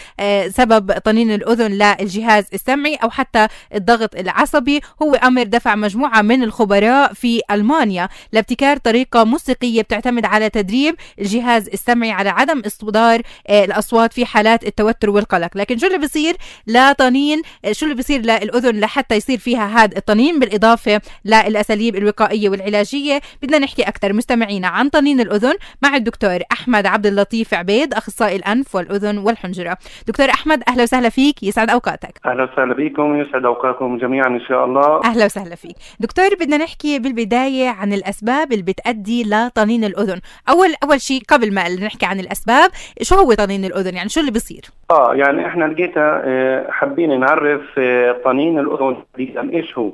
سبب 0.48 0.92
طنين 0.92 1.32
الأذن 1.32 1.72
للجهاز 1.72 2.46
السمعي 2.54 2.96
أو 2.96 3.10
حتى 3.10 3.48
الضغط 3.76 4.16
العصبي. 4.16 4.82
هو 5.02 5.14
أمر 5.14 5.44
دفع 5.44 5.76
مجموعة 5.76 6.22
من 6.22 6.44
الخبراء 6.44 7.14
في 7.14 7.42
ألمانيا 7.52 8.10
لابتكار 8.34 8.78
طريقة 8.78 9.24
موسيقية 9.24 9.82
بتعتمد 9.82 10.26
على 10.26 10.50
تدريب 10.50 10.96
الجهاز 11.20 11.61
الجهاز 11.62 11.74
السمعي 11.74 12.12
على 12.12 12.30
عدم 12.30 12.62
اصدار 12.66 13.22
الأصوات 13.50 14.14
في 14.14 14.26
حالات 14.26 14.64
التوتر 14.64 15.10
والقلق. 15.10 15.58
لكن 15.58 15.78
شو 15.78 15.88
اللي 15.88 15.98
بيصير؟ 15.98 16.36
لطنين 16.68 17.42
شو 17.72 17.86
اللي 17.86 17.96
بيصير 17.96 18.22
للأذن 18.22 18.80
لحتى 18.80 19.16
يصير 19.16 19.38
فيها 19.38 19.84
هذا 19.84 19.98
الطنين؟ 19.98 20.40
بالإضافة 20.40 21.02
للأساليب 21.26 21.96
الوقائية 21.96 22.50
والعلاجية. 22.50 23.22
بدنا 23.42 23.60
نحكي 23.60 23.82
أكثر. 23.84 24.14
مستمعينا 24.14 24.68
عن 24.68 24.90
طنين 24.90 25.20
الأذن 25.20 25.54
مع 25.82 25.96
الدكتور 25.96 26.40
أحمد 26.52 26.86
عبد 26.86 27.08
اللطيف 27.08 27.54
عبيد 27.54 27.94
أخصائي 27.94 28.36
الأنف 28.36 28.76
والأذن 28.76 29.18
والحنجرة. 29.18 29.78
دكتور 30.08 30.30
أحمد 30.30 30.64
أهلا 30.68 30.84
وسهلا 30.84 31.10
فيك. 31.10 31.44
يسعد 31.44 31.70
أوقاتك. 31.70 32.20
أهلا 32.26 32.44
وسهلا 32.44 32.74
بكم. 32.74 33.22
يسعد 33.22 33.46
أوقاتكم 33.46 33.98
جميعا 33.98 34.28
إن 34.28 34.42
شاء 34.50 34.66
الله. 34.66 35.04
أهلا 35.04 35.26
وسهلا 35.26 35.56
فيك. 35.56 35.76
دكتور 36.00 36.36
بدنا 36.40 36.58
نحكي 36.58 37.00
بالبداية 37.00 37.68
عن 37.70 37.94
الأسباب 37.94 38.52
اللي 38.52 38.64
بتؤدي 38.64 39.24
لطنين 39.24 39.84
الأذن. 39.84 40.22
أول 40.50 40.74
أول 40.84 41.02
شيء 41.02 41.22
قبل 41.28 41.41
ما 41.50 41.86
نحكي 41.86 42.06
عن 42.06 42.20
الأسباب 42.20 42.70
شو 43.02 43.16
هو 43.16 43.34
طنين 43.34 43.66
الأذن؟ 43.66 43.96
يعني 43.96 44.10
شو 44.10 44.20
اللي 44.20 44.32
بيصير؟ 44.32 44.62
آه 44.92 45.16
يعني 45.16 45.48
إحنا 45.48 45.66
لقيتها 45.66 46.72
حابين 46.72 47.20
نعرف 47.20 47.80
طنين 48.26 48.60
الأذن 48.60 48.96
تحديدا 49.14 49.54
إيش 49.54 49.78
هو. 49.78 49.92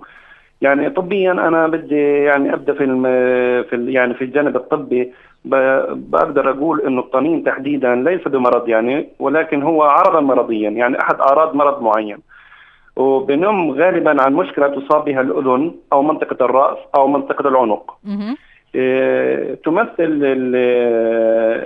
يعني 0.61 0.89
طبيا 0.89 1.31
أنا 1.31 1.67
بدي 1.67 2.01
يعني 2.01 2.53
أبدأ 2.53 2.73
في 2.73 2.83
الم 2.83 3.03
في 3.63 3.85
يعني 3.93 4.13
في 4.13 4.23
الجانب 4.23 4.55
الطبي. 4.55 5.13
بقدر 5.45 6.49
أقول 6.49 6.81
إنه 6.81 6.99
الطنين 6.99 7.43
تحديدا 7.43 7.95
ليس 7.95 8.27
بمرض 8.27 8.69
يعني 8.69 9.07
ولكن 9.19 9.63
هو 9.63 9.83
عرضا 9.83 10.19
مرضيا 10.19 10.69
يعني 10.69 11.01
أحد 11.01 11.19
أعراض 11.19 11.55
مرض 11.55 11.81
معين. 11.81 12.17
وبنم 12.95 13.71
غالبا 13.71 14.21
عن 14.21 14.33
مشكلة 14.33 14.67
تصاب 14.67 15.05
بها 15.05 15.21
الأذن 15.21 15.75
أو 15.93 16.01
منطقة 16.01 16.45
الرأس 16.45 16.77
أو 16.95 17.07
منطقة 17.07 17.47
العنق. 17.47 17.97
تمثل 19.65 20.19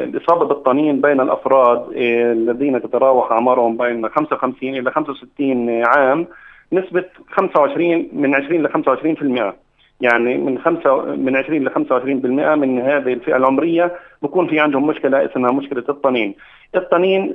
الإصابة 0.03 0.45
بالطنين 0.45 1.01
بين 1.01 1.21
الأفراد 1.21 1.85
الذين 1.95 2.81
تتراوح 2.81 3.31
أعمارهم 3.31 3.77
بين 3.77 4.09
55 4.09 4.69
إلى 4.69 4.91
65 4.91 5.83
عام 5.85 6.27
نسبة 6.73 7.05
25 7.31 8.09
من 8.13 8.35
20 8.35 8.63
ل 8.63 8.69
25% 9.51 9.53
يعني 10.01 10.37
من 10.37 10.59
خمسة 10.59 11.01
من 11.15 11.35
20 11.35 11.63
ل 11.63 11.69
25% 11.69 11.75
من 12.55 12.81
هذه 12.81 13.13
الفئة 13.13 13.37
العمرية 13.37 13.91
بكون 14.21 14.47
في 14.47 14.59
عندهم 14.59 14.87
مشكلة 14.87 15.25
اسمها 15.25 15.51
مشكلة 15.51 15.83
الطنين. 15.89 16.35
الطنين 16.75 17.33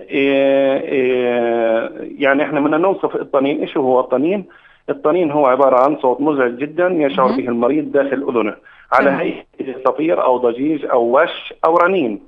يعني 2.18 2.42
إحنا 2.42 2.60
بدنا 2.60 2.78
نوصف 2.78 3.16
الطنين، 3.16 3.60
إيش 3.60 3.76
هو 3.76 4.00
الطنين؟ 4.00 4.44
الطنين 4.90 5.30
هو 5.30 5.46
عبارة 5.46 5.84
عن 5.84 5.96
صوت 5.96 6.20
مزعج 6.20 6.56
جدا 6.58 6.88
يشعر 6.88 7.26
به 7.26 7.48
المريض 7.48 7.92
داخل 7.92 8.28
أذنه 8.28 8.54
على 8.92 9.10
هيئة 9.10 9.74
صفير 9.84 10.24
أو 10.24 10.36
ضجيج 10.38 10.84
أو 10.84 11.22
وش 11.22 11.54
أو 11.64 11.76
رنين. 11.76 12.20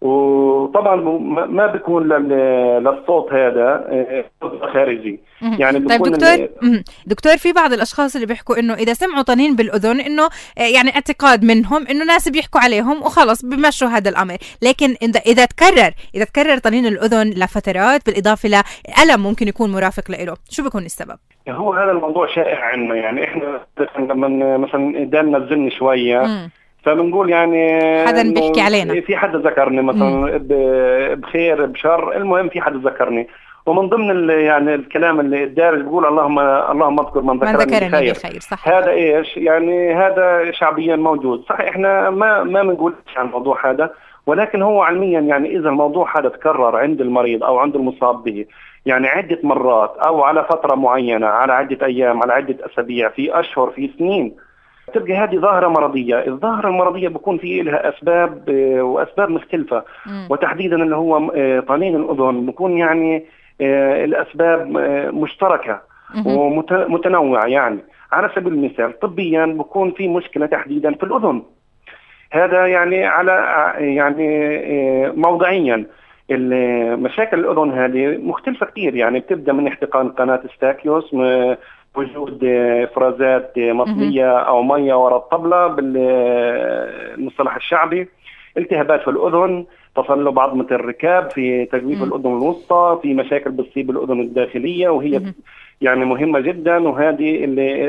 وطبعا 0.00 0.96
ما 1.46 1.66
بيكون 1.66 2.08
للصوت 2.82 3.32
هذا 3.32 3.84
خارجي. 4.72 5.20
يعني 5.58 5.80
طيب 5.80 6.02
دكتور 6.02 6.48
دكتور 7.06 7.36
في 7.36 7.52
بعض 7.52 7.72
الأشخاص 7.72 8.14
اللي 8.14 8.26
بيحكوا 8.26 8.58
إنه 8.58 8.74
إذا 8.74 8.92
سمعوا 8.92 9.22
طنين 9.22 9.56
بالأذن 9.56 10.00
إنه 10.00 10.28
يعني 10.56 10.94
اعتقاد 10.94 11.44
منهم 11.44 11.86
إنه 11.86 12.04
ناس 12.04 12.28
بيحكوا 12.28 12.60
عليهم 12.60 13.02
وخلص 13.02 13.44
بمشوا 13.44 13.88
هذا 13.88 14.10
الأمر. 14.10 14.36
لكن 14.62 14.94
اذا 15.26 15.44
تكرر 15.44 15.90
إذا 16.14 16.24
تكرر 16.24 16.58
طنين 16.58 16.86
الأذن 16.86 17.30
لفترات 17.30 18.06
بالإضافة 18.06 18.48
لالم 18.48 19.22
ممكن 19.22 19.48
يكون 19.48 19.72
مرافق 19.72 20.10
له. 20.10 20.34
شو 20.50 20.62
بيكون 20.62 20.84
السبب؟ 20.84 21.18
هو 21.48 21.72
هذا 21.72 21.90
الموضوع 21.90 22.26
شائع 22.34 22.64
عندنا. 22.64 22.94
يعني 22.94 23.24
إحنا 23.24 23.60
لما 23.98 24.56
مثلا 24.56 25.04
دالنا 25.04 25.38
الزن 25.38 25.70
شوية. 25.70 26.50
فبنقول 26.84 27.30
يعني 27.30 27.80
حدا 28.06 28.34
بيحكي 28.34 28.60
علينا. 28.60 29.00
في 29.00 29.16
حدا 29.16 29.38
ذكرني 29.38 29.82
مثلا 29.82 30.40
بخير 31.14 31.66
بشر 31.66 32.16
المهم 32.16 32.48
في 32.48 32.60
حدا 32.60 32.78
ذكرني. 32.78 33.28
ومن 33.66 33.88
ضمن 33.88 34.30
يعني 34.30 34.74
الكلام 34.74 35.20
اللي 35.20 35.44
الدارج 35.44 35.80
بيقول 35.80 36.06
اللهم 36.06 36.38
اللهم 36.38 37.00
اذكر 37.00 37.22
من 37.22 37.36
ذكرني, 37.36 37.52
من 37.52 37.58
ذكرني 37.58 37.88
بخير. 37.88 38.12
بخير 38.12 38.40
صح. 38.40 38.68
هذا 38.68 38.90
إيش؟ 38.90 39.36
يعني 39.36 39.94
هذا 39.94 40.50
شعبيا 40.50 40.96
موجود. 40.96 41.44
صح 41.48 41.60
إحنا 41.60 42.10
ما 42.10 42.42
ما 42.42 42.62
بنقول 42.62 42.94
عن 43.16 43.26
الموضوع 43.26 43.70
هذا 43.70 43.90
ولكن 44.26 44.62
هو 44.62 44.82
علميا 44.82 45.20
يعني 45.20 45.56
إذا 45.56 45.68
الموضوع 45.68 46.18
هذا 46.18 46.28
تكرر 46.28 46.76
عند 46.76 47.00
المريض 47.00 47.44
أو 47.44 47.58
عند 47.58 47.76
المصاب 47.76 48.24
به 48.24 48.44
يعني 48.86 49.08
عدة 49.08 49.38
مرات 49.42 49.96
أو 50.06 50.22
على 50.22 50.44
فترة 50.44 50.74
معينة 50.74 51.26
على 51.26 51.52
عدة 51.52 51.86
أيام 51.86 52.22
على 52.22 52.32
عدة 52.32 52.56
أسابيع 52.66 53.08
في 53.08 53.40
أشهر 53.40 53.70
في 53.70 53.90
سنين 53.98 54.34
تبقى 54.92 55.12
هذه 55.14 55.36
ظاهرة 55.36 55.68
مرضية، 55.68 56.26
الظاهرة 56.26 56.68
المرضية 56.68 57.08
بكون 57.08 57.38
في 57.38 57.62
لها 57.62 57.88
أسباب 57.88 58.44
وأسباب 58.80 59.30
مختلفة. 59.30 59.84
م. 60.06 60.26
وتحديدا 60.30 60.76
اللي 60.82 60.96
هو 60.96 61.18
طنين 61.60 61.96
الأذن 61.96 62.46
بكون 62.46 62.78
يعني 62.78 63.24
الأسباب 64.04 64.68
مشتركة 65.14 65.80
ومتنوعة 66.26 67.46
يعني. 67.46 67.78
على 68.12 68.30
سبيل 68.34 68.52
المثال 68.52 68.98
طبيا 68.98 69.46
بكون 69.46 69.90
في 69.90 70.08
مشكلة 70.08 70.46
تحديدا 70.46 70.94
في 70.94 71.02
الأذن. 71.02 71.42
هذا 72.32 72.66
يعني 72.66 73.04
على 73.04 73.32
يعني 73.78 74.28
موضعيا. 75.16 75.86
مشاكل 76.96 77.40
الأذن 77.40 77.72
هذه 77.72 78.18
مختلفة 78.22 78.66
كثير 78.66 78.94
يعني. 78.94 79.20
بتبدأ 79.20 79.52
من 79.52 79.66
احتقان 79.66 80.08
قناة 80.08 80.40
ستاكيوس 80.56 81.14
وجود 81.96 82.44
افرازات 82.84 83.52
مطليه 83.56 84.38
أو 84.38 84.62
مية 84.62 84.94
وراء 84.94 85.18
الطبلة 85.18 85.66
بالمصطلح 85.66 87.56
الشعبي. 87.56 88.08
التهابات 88.58 89.00
في 89.02 89.08
الأذن 89.10 89.64
تصلب 89.96 90.38
عظمه 90.38 90.66
الركاب 90.70 91.30
في 91.30 91.64
تجويف 91.64 92.02
الأذن 92.02 92.26
الوسطى 92.26 92.98
في 93.02 93.14
مشاكل 93.14 93.50
بتصيب 93.50 93.90
الأذن 93.90 94.20
الداخلية 94.20 94.88
وهي 94.88 95.20
يعني 95.80 96.04
مهمة 96.04 96.40
جدا 96.40 96.88
وهذه 96.88 97.44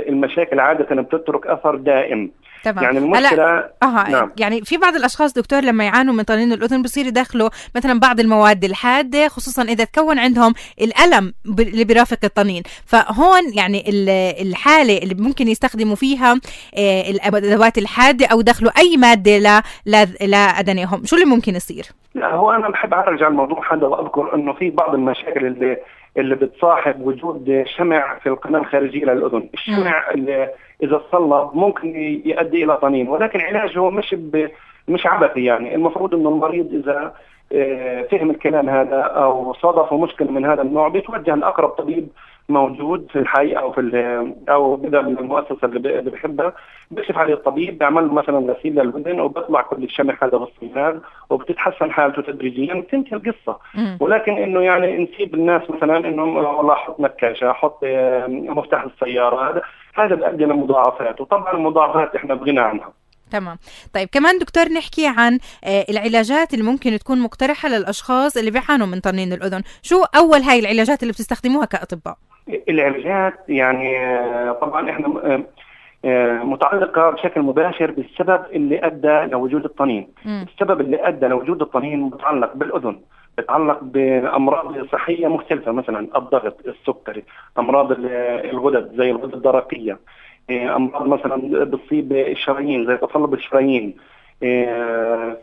المشاكل 0.09 0.59
عادة 0.59 1.01
بتترك 1.01 1.47
أثر 1.47 1.75
دائم. 1.75 2.31
تمام. 2.65 2.83
يعني 2.83 2.97
المشكلة 2.97 3.43
آه 3.83 4.09
نعم. 4.09 4.31
يعني 4.39 4.61
في 4.61 4.77
بعض 4.77 4.95
الأشخاص 4.95 5.33
دكتور 5.33 5.61
لما 5.61 5.83
يعانوا 5.83 6.13
من 6.13 6.23
طنين 6.23 6.53
الأذن 6.53 6.81
بصير 6.81 7.05
يدخلوا 7.05 7.49
مثلا 7.75 7.99
بعض 7.99 8.19
المواد 8.19 8.63
الحادة 8.63 9.27
خصوصا 9.27 9.63
إذا 9.63 9.83
تكون 9.83 10.19
عندهم 10.19 10.53
الألم 10.81 11.33
اللي 11.59 11.83
بيرافق 11.83 12.17
الطنين. 12.23 12.63
فهون 12.85 13.53
يعني 13.53 13.83
الحالة 14.41 14.97
اللي 14.97 15.15
ممكن 15.19 15.47
يستخدموا 15.47 15.95
فيها 15.95 16.33
آه، 16.77 17.01
الأدوات 17.09 17.77
الحادة 17.77 18.25
أو 18.25 18.39
يدخلوا 18.39 18.71
أي 18.77 18.97
مادة 18.97 19.37
لا 19.37 19.61
لا 19.85 20.05
لادنيهم 20.21 21.05
شو 21.05 21.15
اللي 21.15 21.27
ممكن 21.27 21.55
يصير؟ 21.55 21.85
لا 22.15 22.35
هو 22.35 22.51
أنا 22.51 22.69
بحب 22.69 22.93
أعرج 22.93 23.23
على 23.23 23.31
الموضوع 23.31 23.73
هذا 23.73 23.87
وأذكر 23.87 24.35
إنه 24.35 24.53
في 24.53 24.69
بعض 24.69 24.93
المشاكل 24.93 25.45
اللي 25.45 25.77
اللي 26.17 26.35
بتصاحب 26.35 27.01
وجود 27.01 27.63
شمع 27.77 28.19
في 28.19 28.29
القناة 28.29 28.59
الخارجية 28.59 29.05
للاذن، 29.05 29.49
الشمع 29.53 30.11
اللي 30.11 30.49
إذا 30.83 31.01
صلب 31.11 31.49
ممكن 31.53 31.95
يؤدي 32.25 32.63
إلى 32.63 32.77
طنين 32.77 33.07
ولكن 33.09 33.41
علاجه 33.41 33.89
مش 33.89 34.15
ب... 34.17 34.49
مش 34.87 35.05
عبثي 35.05 35.43
يعني. 35.43 35.75
المفروض 35.75 36.15
إنه 36.15 36.29
المريض 36.29 36.73
إذا 36.73 37.13
فهم 38.11 38.29
الكلام 38.29 38.69
هذا 38.69 39.01
أو 39.01 39.53
صادفه 39.53 39.97
مشكله 39.97 40.31
من 40.31 40.45
هذا 40.45 40.61
النوع 40.61 40.87
بيتوجه 40.87 41.35
لأقرب 41.35 41.69
طبيب 41.69 42.07
موجود 42.49 43.07
في 43.11 43.19
الحي 43.19 43.53
أو 43.53 43.71
في 43.71 43.81
أو 44.49 44.75
بدا 44.75 45.01
من 45.01 45.17
المؤسسة 45.17 45.57
اللي 45.63 46.11
بحبها 46.11 46.53
بيكشف 46.91 47.17
عليه 47.17 47.33
الطبيب 47.33 47.77
بيعمل 47.77 48.07
مثلا 48.07 48.53
غسيل 48.53 48.75
للودن 48.79 49.19
وبيطلع 49.19 49.61
كل 49.61 49.83
الشمع 49.83 50.17
هذا 50.21 50.37
بالصيغ 50.37 50.99
وبتتحسن 51.29 51.91
حالته 51.91 52.21
تدريجيا 52.21 52.75
وتنتهي 52.75 53.17
القصة. 53.17 53.59
ولكن 53.99 54.33
إنه 54.37 54.61
يعني 54.61 54.97
نسيب 54.97 55.33
الناس 55.35 55.61
مثلا 55.69 55.97
إنه 55.97 56.23
والله 56.23 56.75
حط 56.75 56.99
نكاشة 56.99 57.53
حط 57.53 57.79
آه، 57.83 58.27
مفتاح 58.27 58.83
السيارة 58.83 59.49
هذا 59.49 59.61
هذا 59.95 60.15
بيؤدي 60.15 60.45
لمضاعفات 60.45 61.21
وطبعا 61.21 61.53
المضاعفات 61.53 62.15
إحنا 62.15 62.35
بغنى 62.35 62.59
عنها. 62.59 63.04
تمام. 63.31 63.57
طيب 63.93 64.07
كمان 64.11 64.39
دكتور 64.39 64.65
نحكي 64.69 65.07
عن 65.07 65.39
آه، 65.63 65.85
العلاجات 65.89 66.53
اللي 66.53 66.65
ممكن 66.65 66.99
تكون 66.99 67.19
مقترحة 67.19 67.69
للأشخاص 67.69 68.37
اللي 68.37 68.51
بيعانوا 68.51 68.87
من 68.87 68.99
طنين 68.99 69.33
الأذن. 69.33 69.63
شو 69.81 70.03
أول 70.03 70.41
هاي 70.41 70.59
العلاجات 70.59 71.01
اللي 71.03 71.11
بتستخدموها 71.11 71.65
كأطباء؟ 71.65 72.17
العلاجات 72.69 73.33
يعني 73.49 73.99
آه، 73.99 74.51
طبعا 74.51 74.89
إحنا 74.89 75.43
آه، 76.05 76.43
متعلقة 76.43 77.09
بشكل 77.09 77.41
مباشر 77.41 77.91
بالسبب 77.91 78.45
اللي 78.53 78.85
أدى 78.85 79.31
لوجود 79.31 79.65
الطنين، 79.65 80.07
م. 80.25 80.43
السبب 80.53 80.81
اللي 80.81 81.07
أدى 81.07 81.25
لوجود 81.25 81.61
الطنين 81.61 81.99
متعلق 82.01 82.53
بالأذن، 82.55 82.99
بتعلق 83.37 83.79
بأمراض 83.81 84.87
صحية 84.91 85.27
مختلفة 85.27 85.71
مثلا 85.71 85.99
الضغط، 86.15 86.57
السكري، 86.67 87.23
أمراض 87.59 87.91
الغدد 87.91 88.95
زي 88.97 89.11
الغدد 89.11 89.33
الدرقية، 89.33 89.99
أمراض 90.49 91.07
مثلا 91.07 91.63
بتصيب 91.63 92.11
الشرايين 92.13 92.85
زي 92.87 92.97
تصلب 92.97 93.33
الشرايين، 93.33 93.95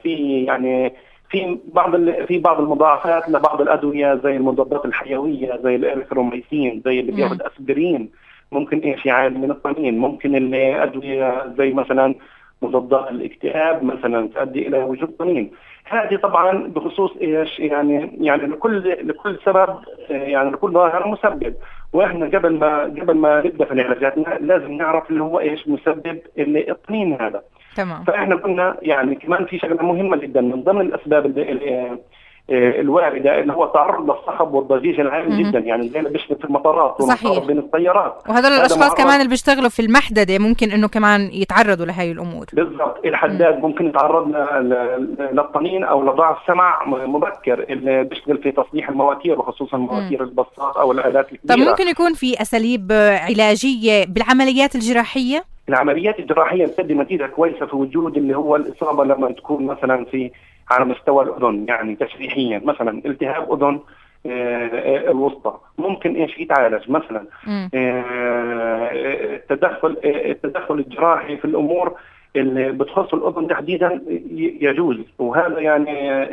في 0.02 0.44
يعني 0.46 0.92
في 1.30 1.58
بعض 1.72 2.10
في 2.10 2.38
بعض 2.38 2.60
المضاعفات 2.60 3.28
لبعض 3.28 3.60
الأدوية 3.60 4.20
زي 4.24 4.36
المضادات 4.36 4.84
الحيوية 4.84 5.60
زي 5.62 5.76
الأريثروميسين 5.76 6.82
زي 6.84 7.00
اللي 7.00 7.12
بياخذ 7.12 7.38
أسبرين. 7.42 8.10
ممكن 8.52 8.78
إيش؟ 8.78 9.06
يعاني 9.06 9.38
من 9.38 9.50
الطنين 9.50 9.98
ممكن 9.98 10.36
الأدوية 10.36 11.54
زي 11.58 11.72
مثلا 11.72 12.14
مضادات 12.62 13.10
الاكتئاب 13.10 13.84
مثلا 13.84 14.28
تؤدي 14.28 14.68
إلى 14.68 14.78
وجود 14.78 15.16
طنين 15.18 15.50
هذه 15.84 16.16
طبعا 16.16 16.66
بخصوص 16.66 17.10
إيش؟ 17.20 17.60
يعني 17.60 18.18
يعني 18.20 18.46
لكل 18.46 19.08
لكل 19.08 19.38
سبب 19.44 19.76
يعني 20.10 20.50
لكل 20.50 20.72
ظاهره 20.72 21.08
مسبب. 21.08 21.54
وإحنا 21.92 22.26
قبل 22.26 22.58
ما 22.58 22.82
قبل 22.82 23.14
ما 23.14 23.38
نبدأ 23.46 23.64
في 23.64 23.72
العلاجات 23.72 24.14
لازم 24.40 24.72
نعرف 24.72 25.10
اللي 25.10 25.22
هو 25.22 25.40
إيش 25.40 25.68
مسبب 25.68 26.18
الطنين 26.38 27.20
هذا. 27.20 27.42
تمام. 27.76 28.04
فإحنا 28.04 28.36
كنا 28.36 28.76
يعني 28.82 29.14
كمان 29.14 29.44
في 29.44 29.58
شغلة 29.58 29.82
مهمة 29.82 30.16
جدا 30.16 30.40
من 30.40 30.62
ضمن 30.62 30.80
الأسباب 30.80 31.26
اللي 31.26 31.98
الوارده 32.50 33.40
اللي 33.40 33.52
هو 33.52 33.66
تعرض 33.66 34.10
للصخب 34.10 34.54
والضجيج 34.54 35.00
العالي 35.00 35.42
جدا 35.42 35.58
يعني 35.58 35.88
زي 35.88 35.98
اللي 35.98 36.10
بيشتغل 36.10 36.38
في 36.38 36.44
المطارات 36.44 37.02
صحيح. 37.02 37.46
بين 37.46 37.58
السيارات. 37.58 38.22
وهذول 38.28 38.52
الأشخاص 38.52 38.94
كمان 38.94 39.16
اللي 39.16 39.28
بيشتغلوا 39.28 39.68
في 39.68 39.82
المحددة 39.82 40.38
ممكن 40.38 40.70
إنه 40.70 40.88
كمان 40.88 41.30
يتعرضوا 41.32 41.86
لهي 41.86 42.12
الأمور. 42.12 42.46
بالضبط. 42.52 43.04
الحداد 43.04 43.54
مم. 43.56 43.62
ممكن 43.62 43.86
يتعرض 43.86 44.28
للطنين 45.32 45.84
أو 45.84 46.02
لضعف 46.12 46.36
سمع 46.46 46.84
مبكر 46.86 47.66
اللي 47.70 48.04
بيشتغل 48.04 48.38
في 48.38 48.52
تصليح 48.52 48.88
المواتير 48.88 49.38
وخصوصا 49.38 49.76
مواتير 49.76 50.22
البساط 50.22 50.78
أو 50.78 50.92
الآلات 50.92 51.32
الكبيرة. 51.32 51.56
طب 51.56 51.70
ممكن 51.70 51.88
يكون 51.88 52.14
في 52.14 52.42
أساليب 52.42 52.92
علاجية 53.28 54.04
بالعمليات 54.08 54.74
الجراحية؟ 54.74 55.44
العمليات 55.68 56.18
الجراحية 56.18 56.66
بتدي 56.66 56.94
نتيجة 56.94 57.26
كويسة 57.26 57.66
في 57.66 57.76
وجود 57.76 58.16
اللي 58.16 58.36
هو 58.36 58.56
الإصابة 58.56 59.04
لما 59.04 59.32
تكون 59.32 59.66
مثلا 59.66 60.04
في 60.04 60.30
على 60.70 60.84
مستوى 60.84 61.24
الأذن 61.24 61.64
يعني 61.68 61.96
تشريحيا. 61.96 62.60
مثلا 62.64 63.02
التهاب 63.06 63.52
أذن 63.52 63.80
آه، 64.26 65.10
الوسطى. 65.10 65.58
ممكن 65.78 66.14
إيش؟ 66.14 66.38
يتعالج. 66.38 66.90
مثلا 66.90 67.24
آه، 67.74 68.90
التدخل 68.92 69.96
التدخل 70.04 70.74
الجراحي 70.74 71.36
في 71.36 71.44
الأمور 71.44 71.94
اللي 72.36 72.72
بتخص 72.72 73.14
الأذن 73.14 73.48
تحديدا 73.48 74.02
يجوز. 74.60 74.98
وهذا 75.18 75.58
يعني 75.60 75.90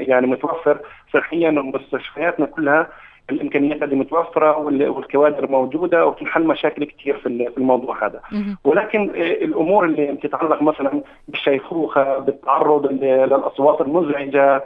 يعني 0.10 0.28
متوفر 0.28 0.80
صحيا 1.14 1.50
ومستشفياتنا 1.50 2.46
كلها 2.46 2.88
الإمكانيات 3.32 3.84
اللي 3.84 3.96
متوفرة 3.96 4.58
والكوادر 4.58 5.52
موجودة 5.52 6.06
وتنحل 6.06 6.44
مشاكل 6.44 6.84
كثير 6.84 7.18
في 7.18 7.28
الموضوع 7.58 8.06
هذا. 8.06 8.22
ولكن 8.64 9.10
آه، 9.16 9.32
الأمور 9.46 9.86
اللي 9.86 10.12
بتتعلق 10.12 10.62
مثلا 10.62 11.02
بالشيخوخة 11.28 12.20
بالتعرض 12.20 12.86
للأصوات 12.92 13.82
المزعجة 13.82 14.64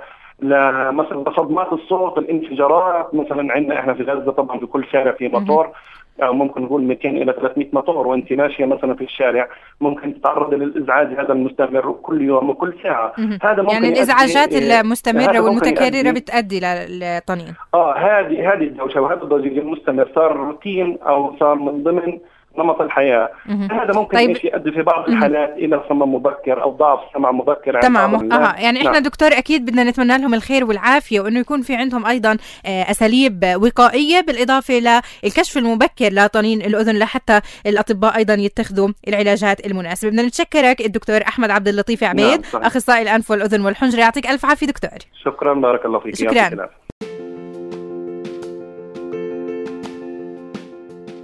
مثلا 0.92 1.24
صدمات 1.38 1.74
الصوت 1.74 2.18
الانفجارات 2.18 3.16
مثلا 3.16 3.54
عندنا 3.54 3.80
إحنا 3.80 3.94
في 3.94 4.04
غزة 4.04 4.32
طبعا 4.32 4.60
في 4.60 4.66
كل 4.66 4.86
شارع 4.92 5.12
في 5.12 5.28
مطور 5.28 5.70
أو 6.24 6.34
ممكن 6.34 6.62
نقول 6.62 6.84
200 6.84 7.10
إلى 7.10 7.34
300 7.34 7.68
مطور 7.74 8.08
وأنت 8.08 8.34
ماشية 8.34 8.66
مثلا 8.66 8.96
في 8.96 9.04
الشارع. 9.04 9.48
ممكن 9.82 10.22
تتعرض 10.22 10.54
للإزعاج 10.54 11.08
هذا 11.08 11.34
المستمر 11.34 11.92
كل 12.02 12.22
يوم 12.22 12.50
وكل 12.50 12.74
ساعة. 12.84 13.14
هذا 13.44 13.62
ممكن 13.62 13.74
يعني 13.74 13.88
الإزعاجات 13.88 14.54
المستمرة 14.54 15.40
والمتكررة 15.40 16.12
بتؤدي 16.12 16.60
للطنين 16.60 17.54
آه 17.74 17.96
هذه 17.98 18.54
هذه 18.54 18.64
الدوشة 18.64 19.02
وهذا 19.02 19.24
الضجيج 19.24 19.58
المستمر 19.58 20.10
صار 20.16 20.36
روتين 20.36 20.98
أو 21.08 21.36
صار 21.40 21.56
من 21.56 21.84
ضمن 21.84 22.20
نمط 22.58 22.82
الحياة. 22.82 23.30
هذا 23.72 23.94
ممكن 23.94 24.18
طيب. 24.18 24.38
يؤدي 24.44 24.72
في 24.72 24.82
بعض 24.82 25.10
الحالات 25.10 25.54
إلى 25.58 25.84
صمم 25.90 26.16
مبكر 26.16 26.64
أو 26.64 26.72
ضعف 26.72 27.00
سمع 27.14 27.32
مبكر. 27.32 27.82
تمام. 27.82 28.32
آه 28.34 28.56
يعني 28.56 28.80
إحنا 28.80 28.92
نعم. 28.92 29.04
دكتور 29.04 29.28
أكيد 29.28 29.66
بدنا 29.66 29.84
نتمنى 29.84 30.18
لهم 30.18 30.34
الخير 30.34 30.66
والعافية 30.66 31.20
وإنه 31.20 31.40
يكون 31.40 31.62
في 31.62 31.76
عندهم 31.76 32.06
أيضا 32.06 32.38
آه، 32.66 32.92
أساليب 32.92 33.56
وقائية 33.62 34.22
بالإضافة 34.22 34.74
للكشف 35.24 35.58
المبكر 35.58 36.10
لطنين 36.12 36.62
الأذن 36.62 37.00
لحتى 37.00 37.42
الأطباء 37.66 38.16
أيضا 38.16 38.34
يتخذوا 38.34 38.90
العلاجات 39.08 39.66
المناسبة. 39.66 40.10
بدنا 40.10 40.24
نتشكرك 40.24 40.82
الدكتور 40.82 41.22
أحمد 41.22 41.50
عبد 41.50 41.68
اللطيف 41.68 42.04
عبيد 42.04 42.46
نعم 42.54 42.64
أخصائي 42.64 43.02
الأنف 43.02 43.32
والأذن 43.32 43.66
والحنجرة. 43.66 44.00
يعطيك 44.00 44.28
ألف 44.28 44.46
عافية 44.46 44.68
دكتور. 44.68 45.00
شكرا 45.24 45.54
بارك 45.54 45.86
الله 45.86 46.00
فيك. 46.00 46.16
شكرا. 46.16 46.70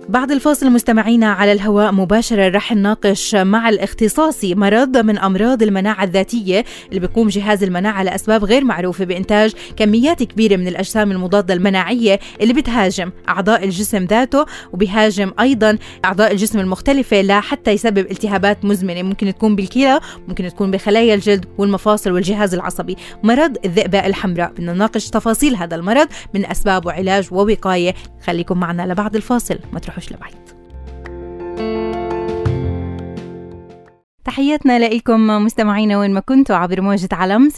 بعد 0.09 0.31
الفاصل 0.31 0.69
مستمعينا 0.69 1.31
على 1.31 1.51
الهواء 1.51 1.91
مباشرة 1.91 2.49
رح 2.49 2.73
نناقش 2.73 3.35
مع 3.35 3.69
الاختصاصي 3.69 4.55
مرض 4.55 4.97
من 4.97 5.17
أمراض 5.17 5.63
المناعة 5.63 6.03
الذاتية 6.03 6.65
اللي 6.89 6.99
بيقوم 6.99 7.27
جهاز 7.27 7.63
المناعة 7.63 8.03
لأسباب 8.03 8.45
غير 8.45 8.63
معروفة 8.63 9.05
بإنتاج 9.05 9.53
كميات 9.77 10.23
كبيرة 10.23 10.55
من 10.55 10.67
الأجسام 10.67 11.11
المضادة 11.11 11.53
المناعية 11.53 12.19
اللي 12.41 12.53
بتهاجم 12.53 13.11
أعضاء 13.29 13.63
الجسم 13.63 14.05
ذاته 14.05 14.45
وبيهاجم 14.73 15.31
أيضا 15.39 15.77
أعضاء 16.05 16.31
الجسم 16.31 16.59
المختلفة 16.59 17.21
لحتى 17.21 17.71
يسبب 17.71 18.11
التهابات 18.11 18.65
مزمنة. 18.65 19.01
ممكن 19.03 19.33
تكون 19.33 19.55
بالكلى 19.55 19.99
ممكن 20.27 20.47
تكون 20.47 20.71
بخلايا 20.71 21.15
الجلد 21.15 21.45
والمفاصل 21.57 22.11
والجهاز 22.11 22.53
العصبي. 22.53 22.97
مرض 23.23 23.57
الذئبة 23.65 23.99
الحمراء. 24.05 24.51
بدنا 24.51 24.73
نناقش 24.73 25.09
تفاصيل 25.09 25.55
هذا 25.55 25.75
المرض 25.75 26.07
من 26.33 26.45
أسباب 26.45 26.85
وعلاج 26.85 27.27
ووقاية. 27.31 27.95
خليكم 28.23 28.59
معنا 28.59 28.93
لبعد 28.93 29.15
الفاصل. 29.15 29.59
ما 29.73 29.79
تروحوا 29.79 29.98
hørselig 29.99 30.23
veit. 30.23 30.58
تحياتنا 34.25 34.79
لكم 34.79 35.27
مستمعينا 35.27 35.97
وين 35.97 36.13
ما 36.13 36.19
كنتوا 36.19 36.55
عبر 36.55 36.81
موجة 36.81 37.09
علم 37.11 37.49
96.1 37.49 37.53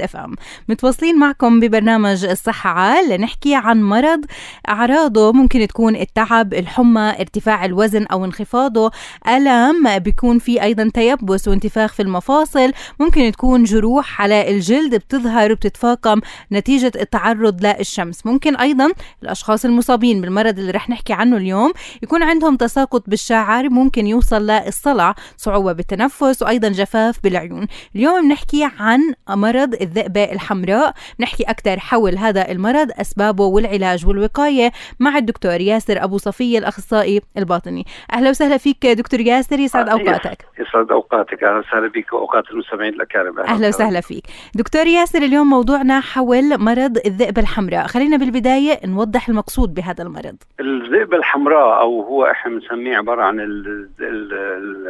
اف 0.00 0.16
ام 0.16 0.34
متواصلين 0.68 1.18
معكم 1.18 1.60
ببرنامج 1.60 2.24
الصحة 2.24 2.70
عال 2.70 3.08
لنحكي 3.08 3.54
عن 3.54 3.82
مرض 3.82 4.24
أعراضه 4.68 5.32
ممكن 5.32 5.66
تكون 5.66 5.96
التعب 5.96 6.54
الحمى 6.54 7.14
ارتفاع 7.20 7.64
الوزن 7.64 8.06
أو 8.06 8.24
انخفاضه. 8.24 8.90
ألم 9.28 9.98
بيكون 9.98 10.38
في 10.38 10.62
أيضا 10.62 10.90
تيبس 10.94 11.48
وانتفاخ 11.48 11.92
في 11.92 12.02
المفاصل. 12.02 12.72
ممكن 13.00 13.32
تكون 13.32 13.64
جروح 13.64 14.22
على 14.22 14.50
الجلد 14.50 14.94
بتظهر 14.94 15.52
وبتتفاقم 15.52 16.20
نتيجة 16.52 16.92
التعرض 17.00 17.66
للشمس. 17.66 18.26
ممكن 18.26 18.56
أيضا 18.56 18.92
الأشخاص 19.22 19.64
المصابين 19.64 20.20
بالمرض 20.20 20.58
اللي 20.58 20.70
رح 20.70 20.90
نحكي 20.90 21.12
عنه 21.12 21.36
اليوم 21.36 21.72
يكون 22.02 22.22
عندهم 22.22 22.56
تساقط 22.56 23.02
بالشعر 23.06 23.68
ممكن 23.68 24.06
يوصل 24.06 24.46
للصلع. 24.46 25.14
صعوبة 25.36 25.72
بالتنفس 25.72 26.42
وأيضا 26.42 26.68
جفاف 26.68 27.22
بالعيون. 27.24 27.66
اليوم 27.96 28.28
بنحكي 28.28 28.68
عن 28.78 29.00
مرض 29.28 29.74
الذئبة 29.74 30.24
الحمراء. 30.24 30.94
بنحكي 31.18 31.42
أكثر 31.42 31.80
حول 31.80 32.18
هذا 32.18 32.50
المرض 32.50 32.88
أسبابه 33.00 33.44
والعلاج 33.44 34.06
والوقاية 34.06 34.72
مع 35.00 35.16
الدكتور 35.16 35.60
ياسر 35.60 36.04
أبو 36.04 36.18
صفية 36.18 36.58
الأخصائي 36.58 37.20
الباطني. 37.38 37.86
أهلا 38.12 38.30
وسهلا 38.30 38.56
فيك 38.56 38.86
دكتور 38.86 39.20
ياسر 39.20 39.58
يسعد 39.58 39.88
أوقاتك. 39.88 40.46
يسعد 40.58 40.90
أوقاتك. 40.90 41.44
أهلا 41.44 41.58
وسهلا 41.58 41.88
بك 41.88 42.12
وأوقات 42.12 42.44
المستمعين 42.50 42.94
الأكارم. 42.94 43.38
أهلا 43.40 43.68
وسهلا. 43.68 44.00
فيك. 44.00 44.24
دكتور 44.54 44.86
ياسر 44.86 45.18
اليوم 45.18 45.50
موضوعنا 45.50 46.00
حول 46.00 46.58
مرض 46.58 46.98
الذئبة 47.06 47.42
الحمراء. 47.42 47.86
خلينا 47.86 48.16
بالبداية 48.16 48.80
نوضح 48.86 49.28
المقصود 49.28 49.74
بهذا 49.74 50.02
المرض. 50.02 50.36
الذئبة 50.60 51.16
الحمراء 51.16 51.80
أو 51.80 52.02
هو 52.02 52.24
إحنا 52.24 52.52
بنسميه 52.52 52.96
عبارة 52.96 53.22
عن 53.22 53.40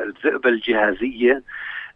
الذئبة 0.06 0.48
الجهازية 0.48 1.42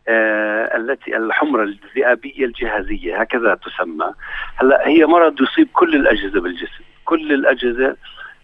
آه 0.08 0.76
التي 0.76 1.16
الحمرة 1.16 1.62
الذئابية 1.64 2.44
الجهازية 2.44 3.20
هكذا 3.20 3.54
تسمى. 3.54 4.12
هلا 4.56 4.88
هي 4.88 5.06
مرض 5.06 5.42
يصيب 5.42 5.68
كل 5.72 5.94
الأجهزة 5.94 6.40
بالجسم 6.40 6.84
كل 7.04 7.32
الأجهزة 7.32 7.96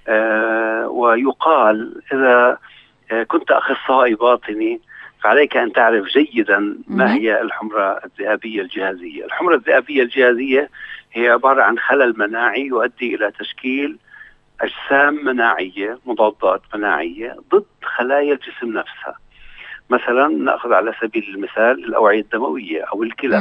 آه 0.09 0.89
ويقال 0.89 2.03
إذا 2.13 2.59
آه 3.13 3.23
كنت 3.23 3.51
أخصائي 3.51 4.15
باطني 4.15 4.81
فعليك 5.23 5.57
أن 5.57 5.73
تعرف 5.73 6.07
جيدا 6.07 6.77
ما 6.89 7.15
هي 7.15 7.41
الحمرة 7.43 8.01
الذئابية 8.05 8.63
الجهازية. 8.63 9.25
الحمرة 9.25 9.55
الذئابية 9.55 10.03
الجهازية 10.03 10.71
هي 11.13 11.29
عبارة 11.29 11.63
عن 11.63 11.79
خلل 11.79 12.15
مناعي 12.19 12.63
يؤدي 12.67 13.15
إلى 13.15 13.31
تشكيل 13.39 13.99
أجسام 14.63 15.25
مناعية 15.25 15.99
مضادات 16.07 16.63
مناعية 16.75 17.37
ضد 17.55 17.65
خلايا 17.83 18.33
الجسم 18.33 18.79
نفسها. 18.79 19.15
مثلا 19.91 20.29
نأخذ 20.29 20.73
على 20.73 20.93
سبيل 21.01 21.25
المثال 21.35 21.85
الأوعية 21.85 22.21
الدموية 22.21 22.85
أو 22.85 23.03
الكلى. 23.03 23.37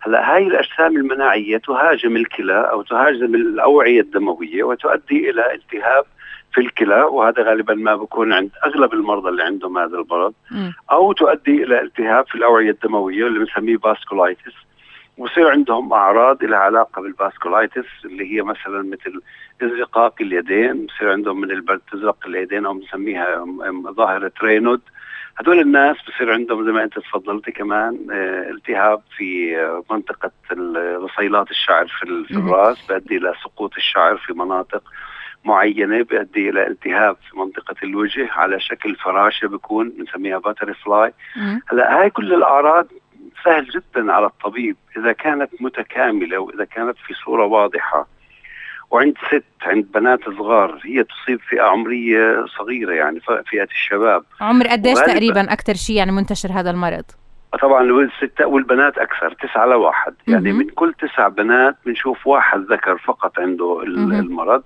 هلأ 0.00 0.34
هاي 0.34 0.46
الأجسام 0.46 0.96
المناعية 0.96 1.56
تهاجم 1.58 2.16
الكلى 2.16 2.70
أو 2.70 2.82
تهاجم 2.82 3.34
الأوعية 3.34 4.00
الدموية 4.00 4.62
وتؤدي 4.64 5.30
إلى 5.30 5.54
التهاب 5.54 6.04
في 6.52 6.60
الكلى 6.60 7.02
وهذا 7.02 7.42
غالبا 7.42 7.74
ما 7.74 7.96
بكون 7.96 8.32
عند 8.32 8.50
أغلب 8.66 8.92
المرضى 8.92 9.28
اللي 9.28 9.42
عندهم 9.42 9.78
هذا 9.78 9.98
المرض 9.98 10.34
أو 10.90 11.12
تؤدي 11.12 11.64
إلى 11.64 11.80
التهاب 11.80 12.26
في 12.26 12.34
الأوعية 12.34 12.70
الدموية 12.70 13.26
اللي 13.26 13.38
بنسميه 13.38 13.76
vasculitis 13.76 14.52
ويصير 15.18 15.50
عندهم 15.50 15.92
أعراض 15.92 16.44
لها 16.44 16.58
علاقة 16.58 17.02
بال 17.02 17.16
vasculitis 17.16 17.86
اللي 18.04 18.34
هي 18.36 18.42
مثلا 18.42 18.82
مثل 18.82 19.20
ازرقاق 19.62 20.14
اليدين 20.20 20.86
بصير 20.86 21.12
عندهم 21.12 21.40
من 21.40 21.50
البرد 21.50 21.80
تزرق 21.92 22.26
اليدين 22.26 22.66
أو 22.66 22.74
بنسميها 22.74 23.44
ظاهرة 23.90 24.32
رينود. 24.42 24.80
هدول 25.38 25.60
الناس 25.60 25.96
بصير 26.08 26.32
عندهم 26.32 26.64
زي 26.66 26.72
ما 26.72 26.82
أنت 26.84 26.98
تفضلتي 26.98 27.52
كمان 27.52 27.98
آه 28.12 28.50
التهاب 28.50 29.00
في 29.16 29.56
منطقة 29.90 30.30
رصيلات 31.04 31.50
الشعر 31.50 31.86
في, 31.86 32.24
في 32.28 32.34
الراس 32.34 32.86
بيؤدي 32.86 33.16
إلى 33.16 33.34
سقوط 33.44 33.76
الشعر 33.76 34.16
في 34.16 34.32
مناطق 34.32 34.82
معينة 35.44 36.02
بيؤدي 36.02 36.48
إلى 36.48 36.66
التهاب 36.66 37.16
في 37.30 37.38
منطقة 37.38 37.74
الوجه 37.82 38.28
على 38.32 38.60
شكل 38.60 38.96
فراشة 38.96 39.48
بيكون 39.48 39.90
بنسميها 39.90 40.38
باتر 40.38 40.74
فلاي 40.74 41.12
هلا 41.68 42.00
هاي 42.00 42.10
كل 42.10 42.34
الأعراض 42.34 42.86
سهل 43.44 43.64
جدا 43.64 44.12
على 44.12 44.26
الطبيب 44.26 44.76
إذا 44.96 45.12
كانت 45.12 45.50
متكاملة 45.60 46.38
وإذا 46.38 46.64
كانت 46.64 46.96
في 47.06 47.14
صورة 47.24 47.44
واضحة. 47.44 48.06
وعند 48.90 49.14
ست 49.28 49.44
عند 49.62 49.86
بنات 49.94 50.24
صغار 50.24 50.80
هي 50.84 51.04
تصيب 51.04 51.40
فئة 51.40 51.62
عمرية 51.62 52.44
صغيرة 52.58 52.92
يعني 52.92 53.20
فئة 53.50 53.68
الشباب. 53.70 54.24
عمر 54.40 54.66
قديش 54.66 54.98
تقريبا 54.98 55.52
أكثر 55.52 55.74
شيء 55.74 55.96
يعني 55.96 56.12
منتشر 56.12 56.48
هذا 56.52 56.70
المرض؟ 56.70 57.04
طبعا 57.62 57.82
الستة 57.82 58.46
والبنات 58.46 58.98
أكثر 58.98 59.32
تسعة 59.32 59.66
لواحد. 59.66 60.14
يعني 60.28 60.52
من 60.52 60.68
كل 60.68 60.94
تسع 60.94 61.28
بنات 61.28 61.76
بنشوف 61.86 62.26
واحد 62.26 62.60
ذكر 62.60 62.98
فقط 62.98 63.38
عنده 63.38 63.82
المرض. 63.82 64.62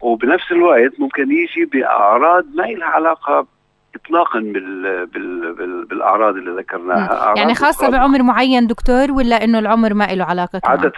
وبنفس 0.00 0.52
الوقت 0.52 1.00
ممكن 1.00 1.32
يجي 1.32 1.64
بأعراض 1.64 2.44
ما 2.54 2.62
لها 2.62 2.86
علاقة 2.86 3.46
اطلاقا 3.94 4.40
بال 4.40 5.06
بال 5.06 5.54
بال 5.54 5.84
بالأعراض 5.84 6.36
اللي 6.36 6.60
ذكرناها. 6.60 7.34
يعني 7.36 7.54
خاصة 7.54 7.90
بعمر 7.90 8.22
معين 8.22 8.66
دكتور 8.66 9.12
ولا 9.12 9.44
إنه 9.44 9.58
العمر 9.58 9.94
ما 9.94 10.04
له 10.04 10.24
علاقة 10.24 10.58
كمان؟ 10.58 10.78
عادة 10.78 10.90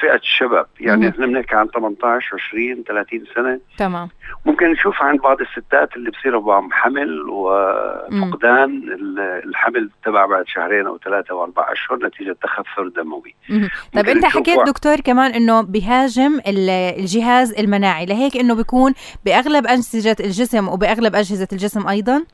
فئة 0.00 0.14
الشباب. 0.14 0.66
يعني 0.80 1.08
إحنا 1.08 1.26
بنحكي 1.26 1.54
عن 1.54 1.68
18 1.68 2.36
20 2.48 2.84
30 2.88 3.24
سنة. 3.34 3.60
تمام. 3.78 4.08
ممكن 4.46 4.66
نشوف 4.66 5.02
عند 5.02 5.20
بعض 5.20 5.36
الستات 5.40 5.96
اللي 5.96 6.10
بصيروا 6.10 6.42
معهم 6.42 6.72
حمل 6.72 7.22
وفقدان 7.28 8.82
الحمل 9.44 9.90
تبع 10.04 10.26
بعد 10.26 10.44
شهرين 10.46 10.86
أو 10.86 10.98
ثلاثة 11.04 11.32
أو 11.32 11.44
أربع 11.44 11.72
أشهر 11.72 11.98
نتيجة 12.06 12.36
تخثر 12.42 12.88
دموي. 12.96 13.34
طيب 13.94 14.08
أنت 14.08 14.24
حكيت 14.24 14.60
دكتور 14.66 14.96
كمان 14.96 15.30
إنه 15.30 15.62
بيهاجم 15.62 16.40
الجهاز 16.46 17.52
المناعي. 17.58 18.06
لهيك 18.06 18.36
إنه 18.36 18.54
بيكون 18.54 18.94
بأغلب 19.24 19.66
أنسجة 19.66 20.16
الجسم 20.20 20.68
وبأغلب 20.68 21.14
أجهزة 21.14 21.48
الجسم 21.52 21.88
أيضا؟ 21.88 22.24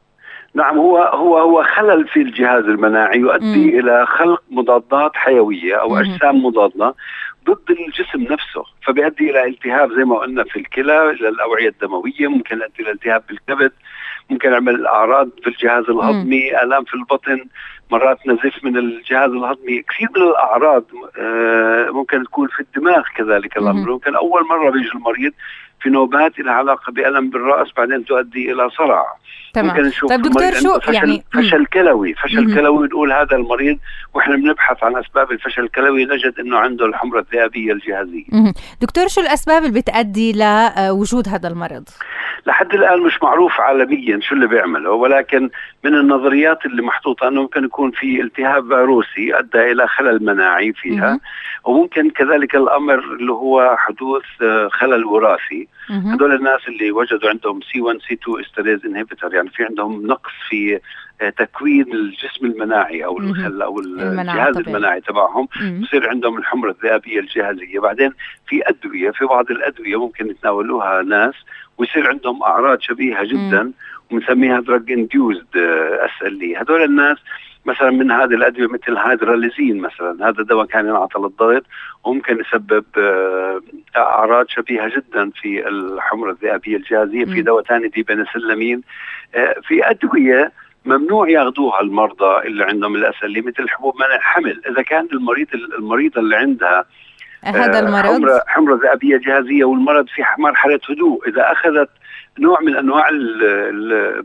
نعم 0.54 0.78
هو 0.78 0.98
هو 0.98 1.38
هو 1.38 1.62
خلل 1.62 2.08
في 2.08 2.20
الجهاز 2.22 2.64
المناعي 2.64 3.18
يؤدي 3.18 3.72
مم. 3.72 3.78
إلى 3.78 4.06
خلق 4.06 4.42
مضادات 4.50 5.16
حيوية 5.16 5.74
أو 5.74 5.88
مم. 5.88 5.96
أجسام 5.96 6.44
مضادة 6.44 6.94
ضد 7.46 7.70
الجسم 7.70 8.32
نفسه 8.32 8.62
فبيؤدي 8.86 9.30
إلى 9.30 9.46
التهاب 9.46 9.92
زي 9.92 10.04
ما 10.04 10.18
قلنا 10.18 10.44
في 10.44 10.58
الكلى 10.58 11.10
إلى 11.10 11.28
الأوعية 11.28 11.68
الدموية 11.68 12.28
ممكن 12.28 12.56
يؤدي 12.56 12.82
إلى 12.82 12.90
التهاب 12.90 13.22
بالكبد 13.28 13.72
ممكن 14.30 14.52
يعمل 14.52 14.86
أعراض 14.86 15.28
في 15.42 15.46
الجهاز 15.50 15.84
الهضمي 15.90 16.62
آلام 16.62 16.84
في 16.84 16.94
البطن 16.94 17.44
مرات 17.90 18.26
نزيف 18.26 18.64
من 18.64 18.76
الجهاز 18.76 19.30
الهضمي 19.30 19.82
كثير 19.82 20.08
من 20.16 20.22
الأعراض 20.22 20.84
ممكن 21.94 22.24
تكون 22.24 22.48
في 22.48 22.60
الدماغ 22.60 23.02
كذلك 23.16 23.56
الأمر 23.56 23.90
ممكن 23.90 24.14
أول 24.16 24.46
مرة 24.46 24.70
بيجي 24.70 24.88
المريض 24.94 25.32
في 25.80 25.90
نوبات 25.90 26.38
لها 26.38 26.52
علاقة 26.52 26.92
بألم 26.92 27.30
بالرأس 27.30 27.68
بعدين 27.76 28.04
تؤدي 28.04 28.52
إلى 28.52 28.70
صرع. 28.70 29.06
تمام. 29.54 29.66
ممكن 29.66 29.82
نشوف 29.82 30.10
طيب 30.10 30.22
دكتور 30.22 30.52
شو 30.54 30.80
فشل 30.80 30.94
يعني؟ 30.94 31.24
فشل 31.32 31.66
كلوي 31.66 32.14
فشل 32.14 32.54
كلوي 32.54 32.86
نقول 32.86 33.12
هذا 33.12 33.36
المريض 33.36 33.78
وإحنا 34.14 34.36
بنبحث 34.36 34.84
عن 34.84 34.96
أسباب 34.96 35.32
الفشل 35.32 35.62
الكلوي 35.62 36.04
نجد 36.04 36.34
إنه 36.40 36.58
عنده 36.58 36.86
الحمرة 36.86 37.20
الذئابية 37.20 37.72
الجهازية. 37.72 38.24
دكتور 38.80 39.08
شو 39.08 39.20
الأسباب 39.20 39.64
اللي 39.64 39.80
بتؤدي 39.80 40.32
لوجود 40.32 41.28
هذا 41.28 41.48
المرض؟ 41.48 41.88
لحد 42.46 42.74
الآن 42.74 43.00
مش 43.00 43.22
معروف 43.22 43.60
عالميا 43.60 44.20
شو 44.20 44.34
اللي 44.34 44.46
بيعمله 44.46 44.90
ولكن 44.90 45.50
من 45.84 45.94
النظريات 45.94 46.66
اللي 46.66 46.82
محطوطة 46.82 47.28
إنه 47.28 47.42
ممكن 47.42 47.64
يكون 47.64 47.90
في 47.90 48.20
التهاب 48.20 48.68
فيروسي 48.68 49.38
ادى 49.38 49.72
إلى 49.72 49.88
خلل 49.88 50.24
مناعي 50.24 50.72
فيها 50.72 51.12
مم. 51.12 51.20
وممكن 51.64 52.10
كذلك 52.10 52.54
الأمر 52.56 52.98
اللي 52.98 53.32
هو 53.32 53.76
حدوث 53.78 54.24
خلل 54.70 55.04
وراثي. 55.04 55.67
هدول 55.90 56.34
الناس 56.34 56.68
اللي 56.68 56.90
وجدوا 56.92 57.30
عندهم 57.30 57.60
C 57.72 57.80
1 57.80 57.98
C 58.08 58.14
2 58.14 58.40
esterase 58.40 58.86
inhibitor 58.86 59.34
يعني 59.34 59.48
في 59.50 59.64
عندهم 59.64 60.06
نقص 60.06 60.30
في 60.48 60.80
تكوين 61.36 61.92
الجسم 61.92 62.46
المناعي 62.46 63.04
أو 63.04 63.18
الخل 63.18 63.62
أو 63.62 63.80
الجهاز 63.80 64.54
طبيعي. 64.54 64.76
المناعي 64.76 65.00
تبعهم. 65.00 65.48
بصير 65.82 66.08
عندهم 66.08 66.38
الحمرة 66.38 66.70
الذئابيه 66.70 67.20
الجهازية. 67.20 67.80
بعدين 67.80 68.12
في 68.48 68.62
أدوية 68.68 69.10
في 69.10 69.24
بعض 69.24 69.50
الأدوية 69.50 70.00
ممكن 70.00 70.30
يتناولوها 70.30 71.02
ناس 71.02 71.34
ويصير 71.78 72.08
عندهم 72.08 72.42
أعراض 72.42 72.80
شبيهة 72.80 73.24
جدا 73.24 73.72
وبنسميها 74.10 74.60
drug 74.60 74.92
induced 74.92 75.56
SLE 76.00 76.56
هدول 76.56 76.82
الناس 76.82 77.18
مثلا 77.68 77.90
من 77.90 78.10
هذه 78.10 78.34
الأدوية 78.34 78.66
مثل 78.68 78.96
hydralazine 78.96 79.78
مثلا. 79.80 80.28
هذا 80.28 80.40
الدواء 80.40 80.66
كان 80.66 80.86
ينعطى 80.86 81.18
للضغط 81.20 81.62
وممكن 82.04 82.40
يسبب 82.40 82.84
أعراض 83.96 84.46
شبيهة 84.48 84.88
جدا 84.88 85.30
في 85.30 85.68
الحمرة 85.68 86.30
الذئابية 86.30 86.76
الجهازيه 86.76 87.24
في 87.24 87.42
دواء 87.42 87.62
ثاني 87.64 87.88
D-penicillamine 87.88 88.82
في 89.68 89.90
أدوية 89.90 90.52
ممنوع 90.84 91.28
يأخذوها 91.30 91.80
المرضى 91.80 92.46
اللي 92.46 92.64
عندهم 92.64 92.94
الاسئله 92.96 93.40
مثل 93.40 93.68
حبوب 93.68 93.94
منع 93.96 94.14
الحمل 94.16 94.62
إذا 94.70 94.82
كان 94.82 95.08
المريض 95.12 95.46
المريضه 95.78 96.20
اللي 96.20 96.36
عندها 96.36 96.84
هذا 97.44 97.78
المرض؟ 97.78 98.04
حمرة, 98.06 98.42
حمرة 98.46 98.76
ذئابية 98.82 99.16
جهازيه 99.16 99.64
والمرض 99.64 100.06
في 100.06 100.22
مرحلة 100.38 100.80
هدوء 100.90 101.28
إذا 101.28 101.52
أخذت 101.52 101.88
نوع 102.40 102.60
من 102.60 102.76
أنواع 102.76 103.10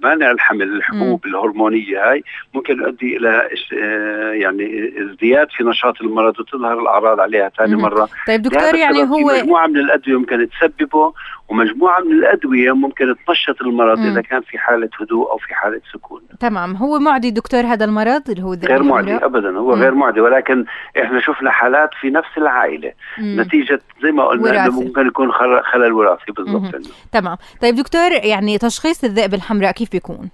مانع 0.03 0.31
الحمل 0.31 0.63
الحبوب 0.75 1.25
الهرمونية 1.25 2.11
هاي 2.11 2.23
ممكن 2.53 2.79
يؤدي 2.79 3.17
إلى 3.17 3.49
آه، 3.83 4.31
يعني 4.31 4.93
ازدياد 5.01 5.47
في 5.57 5.63
نشاط 5.63 6.01
المرض 6.01 6.39
وتظهر 6.39 6.79
الأعراض 6.79 7.19
عليها 7.19 7.49
ثاني 7.57 7.75
مرة. 7.75 8.09
طيب 8.27 8.41
دكتور 8.41 8.75
يعني 8.75 9.03
هو 9.03 9.17
مجموعة 9.41 9.67
من 9.67 9.77
الأدوية 9.77 10.17
ممكن 10.17 10.49
تسببه 10.49 11.13
ومجموعة 11.49 11.99
من 11.99 12.11
الأدوية 12.11 12.71
ممكن 12.71 13.15
تنشط 13.27 13.61
المرض 13.61 13.99
مم. 13.99 14.11
اذا 14.11 14.21
كان 14.21 14.41
في 14.41 14.57
حالة 14.57 14.89
هدوء 15.01 15.31
أو 15.31 15.37
في 15.37 15.55
حالة 15.55 15.81
سكون. 15.93 16.21
تمام. 16.39 16.75
هو 16.75 16.99
معدي 16.99 17.31
دكتور 17.31 17.61
هذا 17.61 17.85
المرض؟ 17.85 18.29
اللي 18.29 18.43
هو 18.43 18.53
غير 18.53 18.83
معدي 18.83 19.15
ابدا. 19.15 19.57
هو 19.57 19.75
مم. 19.75 19.81
غير 19.81 19.93
معدي 19.95 20.21
ولكن 20.21 20.65
إحنا 21.01 21.21
شفنا 21.21 21.51
حالات 21.51 21.89
في 22.01 22.09
نفس 22.09 22.37
العائلة. 22.37 22.91
مم. 23.17 23.41
نتيجة 23.41 23.79
زي 24.03 24.11
ما 24.11 24.23
قلنا 24.23 24.69
ممكن 24.69 25.07
يكون 25.07 25.31
خلل 25.71 25.93
وراثي 25.93 26.31
بالضبط. 26.31 26.81
تمام. 27.11 27.37
طيب 27.61 27.75
دكتور 27.75 28.11
يعني 28.11 28.57
تشخيص 28.57 29.03
الذئب 29.03 29.33
الحمراء 29.33 29.71
كيف 29.71 29.91
بيكون؟ 29.91 30.29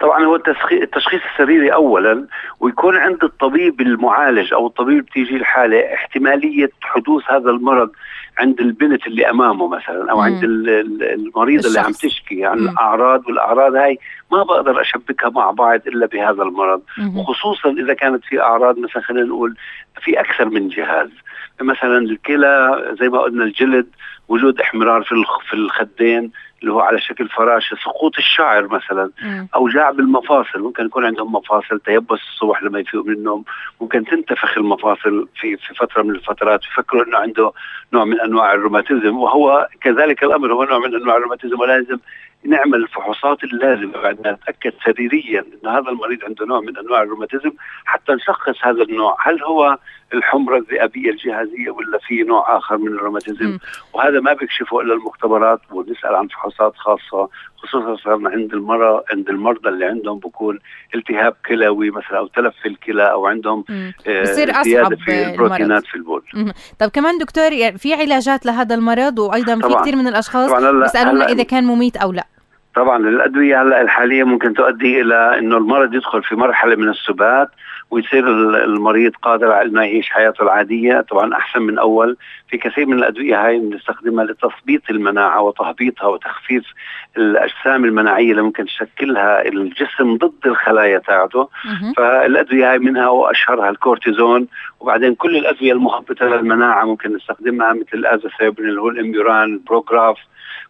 طبعا 0.00 0.24
هو 0.24 0.36
التشخيص 0.82 1.20
السريري 1.32 1.72
اولا 1.72 2.26
ويكون 2.60 2.96
عند 2.96 3.24
الطبيب 3.24 3.80
المعالج 3.80 4.52
أو 4.52 4.66
الطبيب 4.66 5.04
بتيجي 5.04 5.36
الحالة 5.36 5.94
احتمالية 5.94 6.70
حدوث 6.82 7.22
هذا 7.30 7.50
المرض 7.50 7.90
عند 8.38 8.60
البنت 8.60 9.06
اللي 9.06 9.30
أمامه 9.30 9.68
مثلا 9.68 10.10
أو 10.10 10.16
مم. 10.16 10.22
عند 10.22 10.44
المريض 10.44 11.58
الشخص. 11.58 11.76
اللي 11.76 11.86
عم 11.86 11.92
تشكي 11.92 12.44
عن 12.44 12.58
مم. 12.58 12.68
الأعراض 12.68 13.26
والأعراض 13.26 13.74
هاي 13.74 13.98
ما 14.32 14.42
بقدر 14.42 14.80
أشبكها 14.80 15.30
مع 15.30 15.50
بعض 15.50 15.80
إلا 15.86 16.06
بهذا 16.06 16.42
المرض 16.42 16.82
مم. 16.98 17.18
وخصوصا 17.18 17.70
إذا 17.70 17.94
كانت 17.94 18.24
في 18.24 18.40
أعراض 18.40 18.78
مثلا 18.78 19.02
خلينا 19.02 19.26
نقول 19.26 19.56
في 20.00 20.20
أكثر 20.20 20.44
من 20.48 20.68
جهاز 20.68 21.08
مثلا 21.60 21.98
الكلى 21.98 22.84
زي 23.00 23.08
ما 23.08 23.18
قلنا 23.18 23.44
الجلد 23.44 23.86
وجود 24.28 24.60
احمرار 24.60 25.02
في 25.02 25.14
في 25.48 25.54
الخدين 25.54 26.30
اللي 26.60 26.72
هو 26.72 26.80
على 26.80 27.00
شكل 27.00 27.28
فراشه 27.28 27.76
سقوط 27.84 28.18
الشعر 28.18 28.68
مثلا 28.68 29.10
اوجاع 29.54 29.90
بالمفاصل 29.90 30.60
ممكن 30.60 30.86
يكون 30.86 31.04
عندهم 31.04 31.32
مفاصل 31.32 31.80
تيبس 31.80 32.20
الصبح 32.32 32.62
لما 32.62 32.78
يفيقوا 32.78 33.06
من 33.06 33.12
النوم 33.12 33.44
ممكن 33.80 34.04
تنتفخ 34.04 34.58
المفاصل 34.58 35.28
في 35.40 35.56
في 35.56 35.74
فترة 35.74 36.02
من 36.02 36.10
الفترات 36.10 36.60
يفكروا 36.64 37.04
إنه 37.04 37.18
عنده 37.18 37.52
نوع 37.92 38.04
من 38.04 38.20
أنواع 38.20 38.54
الروماتيزم. 38.54 39.16
وهو 39.16 39.68
كذلك 39.80 40.24
الأمر 40.24 40.52
هو 40.52 40.64
نوع 40.64 40.78
من 40.78 40.94
أنواع 40.94 41.16
الروماتيزم 41.16 41.60
ولازم 41.60 41.98
نعمل 42.46 42.74
الفحوصات 42.74 43.44
اللازمة 43.44 44.02
بعد 44.02 44.20
ما 44.24 44.32
نتأكد 44.32 44.72
سريريا 44.84 45.40
إن 45.40 45.68
هذا 45.68 45.88
المريض 45.90 46.24
عنده 46.24 46.46
نوع 46.46 46.60
من 46.60 46.78
أنواع 46.78 47.02
الروماتيزم 47.02 47.52
حتى 47.84 48.12
نشخص 48.12 48.54
هذا 48.62 48.82
النوع. 48.82 49.16
هل 49.28 49.42
هو 49.42 49.78
الحمرة 50.14 50.56
الذئبية 50.58 51.10
الجهازية 51.10 51.70
ولا 51.70 51.98
في 52.06 52.22
نوع 52.22 52.56
آخر 52.56 52.78
من 52.78 52.88
الروماتيزم؟ 52.88 53.58
وهذا 53.92 54.20
ما 54.20 54.32
بيكشفه 54.32 54.80
إلا 54.80 54.94
المختبرات 54.94 55.60
ونسأل 55.70 56.14
عن 56.14 56.28
فحوصات 56.28 56.72
خاصة 56.76 57.28
خصوصا 57.56 58.10
عند 58.10 58.52
المرضى 58.52 59.02
عند 59.12 59.28
المرضى 59.28 59.68
اللي 59.68 59.84
عندهم 59.84 60.18
بكون 60.18 60.58
التهاب 60.94 61.36
كلوي 61.48 61.90
مثلا 61.90 62.18
أو 62.18 62.26
تلف 62.26 62.54
في 62.62 62.68
الكلى 62.68 63.10
أو 63.10 63.26
عندهم 63.26 63.64
آه 64.06 64.24
زيادة 64.24 64.96
في 64.96 65.26
البروتينات 65.30 65.86
في 65.86 65.94
البول. 65.94 66.22
طب 66.78 66.88
كمان 66.88 67.18
دكتور 67.18 67.52
يعني 67.52 67.78
في 67.78 67.94
علاجات 67.94 68.46
لهذا 68.46 68.74
المرض 68.74 69.18
وأيضا 69.18 69.68
في 69.68 69.74
كثير 69.74 69.96
من 69.96 70.06
الأشخاص 70.06 70.52
بيسألونا 70.52 71.28
إذا 71.28 71.42
كان 71.42 71.64
مميت 71.64 71.96
أو 71.96 72.12
لا. 72.12 72.26
طبعا 72.76 72.96
الأدوية 73.08 73.62
هلأ 73.62 73.82
الحالية 73.82 74.24
ممكن 74.24 74.54
تؤدي 74.54 75.00
إلى 75.00 75.38
إنه 75.38 75.56
المرض 75.56 75.94
يدخل 75.94 76.22
في 76.22 76.34
مرحلة 76.34 76.76
من 76.76 76.88
السبات 76.88 77.48
ويصير 77.90 78.28
المريض 78.64 79.12
قادر 79.22 79.52
على 79.52 79.68
إنه 79.68 79.82
يعيش 79.82 80.10
حياته 80.10 80.42
العادية. 80.42 81.00
طبعا 81.00 81.34
أحسن 81.34 81.62
من 81.62 81.78
أول. 81.78 82.16
في 82.50 82.58
كثير 82.58 82.86
من 82.86 82.98
الأدوية 82.98 83.46
هاي 83.46 83.58
بنستخدمها 83.58 84.24
لتثبيط 84.24 84.90
المناعة 84.90 85.42
وتهبيطها 85.42 86.06
وتخفيف 86.06 86.64
الأجسام 87.16 87.84
المناعية 87.84 88.30
اللي 88.30 88.42
ممكن 88.42 88.64
تشكلها 88.64 89.48
الجسم 89.48 90.16
ضد 90.16 90.46
الخلايا 90.46 90.98
تاعته. 90.98 91.48
فالأدوية 91.96 92.70
هاي 92.72 92.78
منها 92.78 93.08
وأشهرها 93.08 93.70
الكورتيزون. 93.70 94.48
وبعدين 94.80 95.14
كل 95.14 95.36
الأدوية 95.36 95.72
المهبطة 95.72 96.26
للمناعة 96.26 96.84
ممكن 96.84 97.16
نستخدمها 97.16 97.72
مثل 97.72 97.88
ال 97.94 98.00
azathioprine 98.00 98.68
اللي 98.68 98.80
هو 98.80 98.88
ال 98.88 98.96
Imuran 98.96 99.44
ال 99.44 99.52
Prograf. 99.52 100.16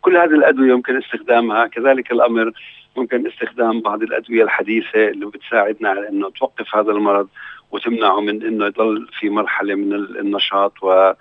كل 0.00 0.16
هذه 0.16 0.34
الأدوية 0.34 0.70
يمكن 0.70 0.96
استخدامها. 0.96 1.66
كذلك 1.66 2.12
الأمر 2.12 2.52
ممكن 2.96 3.26
استخدام 3.26 3.80
بعض 3.80 4.02
الأدوية 4.02 4.42
الحديثة 4.42 5.08
اللي 5.08 5.26
بتساعدنا 5.26 5.88
على 5.88 6.08
إنه 6.08 6.30
توقف 6.30 6.76
هذا 6.76 6.90
المرض 6.90 7.28
وتمنعه 7.70 8.20
من 8.20 8.42
إنه 8.46 8.66
يضل 8.66 9.08
في 9.20 9.30
مرحلة 9.30 9.74
من 9.74 9.92
النشاط 9.94 10.82
و 10.82 10.90
آه، 10.90 11.14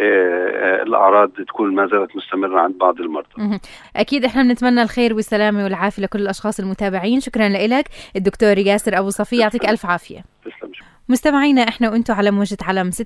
آه، 0.00 0.82
الأعراض 0.82 1.30
تكون 1.30 1.74
ما 1.74 1.86
زالت 1.86 2.16
مستمرة 2.16 2.60
عند 2.60 2.78
بعض 2.78 3.00
المرضى. 3.00 3.58
أكيد 3.96 4.24
إحنا 4.24 4.42
بنتمنى 4.42 4.82
الخير 4.82 5.14
والسلامة 5.14 5.64
والعافية 5.64 6.02
لكل 6.02 6.20
الأشخاص 6.20 6.60
المتابعين، 6.60 7.20
شكرا 7.20 7.48
لك. 7.48 7.84
الدكتور 8.16 8.58
ياسر 8.58 8.98
أبو 8.98 9.10
صفيه 9.10 9.40
يعطيك 9.40 9.68
ألف 9.68 9.86
عافية. 9.86 10.24
تسلم. 10.44 10.97
مستمعينا 11.08 11.68
إحنا 11.68 11.90
وأنتم 11.90 12.14
على 12.14 12.30
موجة 12.30 12.56
علم 12.62 12.90
96.1 12.90 12.96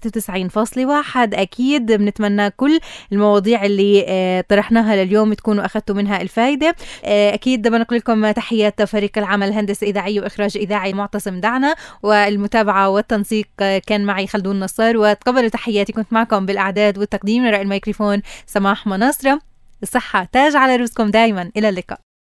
أكيد 1.17 1.93
بنتمنى 1.93 2.51
كل 2.51 2.81
المواضيع 3.13 3.65
اللي 3.65 4.05
آه 4.09 4.41
طرحناها 4.41 4.97
لليوم 5.05 5.33
تكونوا 5.35 5.65
أخذتوا 5.65 5.95
منها 5.95 6.23
الفائدة 6.23 6.77
آه 7.05 7.35
أكيد 7.35 7.69
بنقول 7.69 7.99
لكم 7.99 8.31
تحيات 8.31 8.83
فريق 8.83 9.19
العمل 9.19 9.49
الهندسة 9.49 9.87
اذاعي 9.87 10.21
وإخراج 10.21 10.57
إذاعي 10.57 10.93
معتصم 10.93 11.41
دعنا 11.41 11.75
والمتابعة 12.03 12.89
والتنسيق 12.89 13.49
كان 13.87 14.05
معي 14.05 14.27
خلدون 14.27 14.61
نصار. 14.61 14.97
وتقبلوا 14.97 15.49
تحياتي 15.49 15.93
كنت 15.93 16.13
معكم 16.13 16.47
بالأعداد 16.47 16.99
والتقديم 16.99 17.47
وراء 17.47 17.63
الميكروفون 17.63 18.23
سماح 18.47 18.87
مناصرة. 18.87 19.41
الصحة 19.83 20.25
تاج 20.33 20.57
على 20.57 20.77
رؤوسكم 20.77 21.11
دائما 21.11 21.51
إلى 21.57 21.69
اللقاء. 21.69 22.12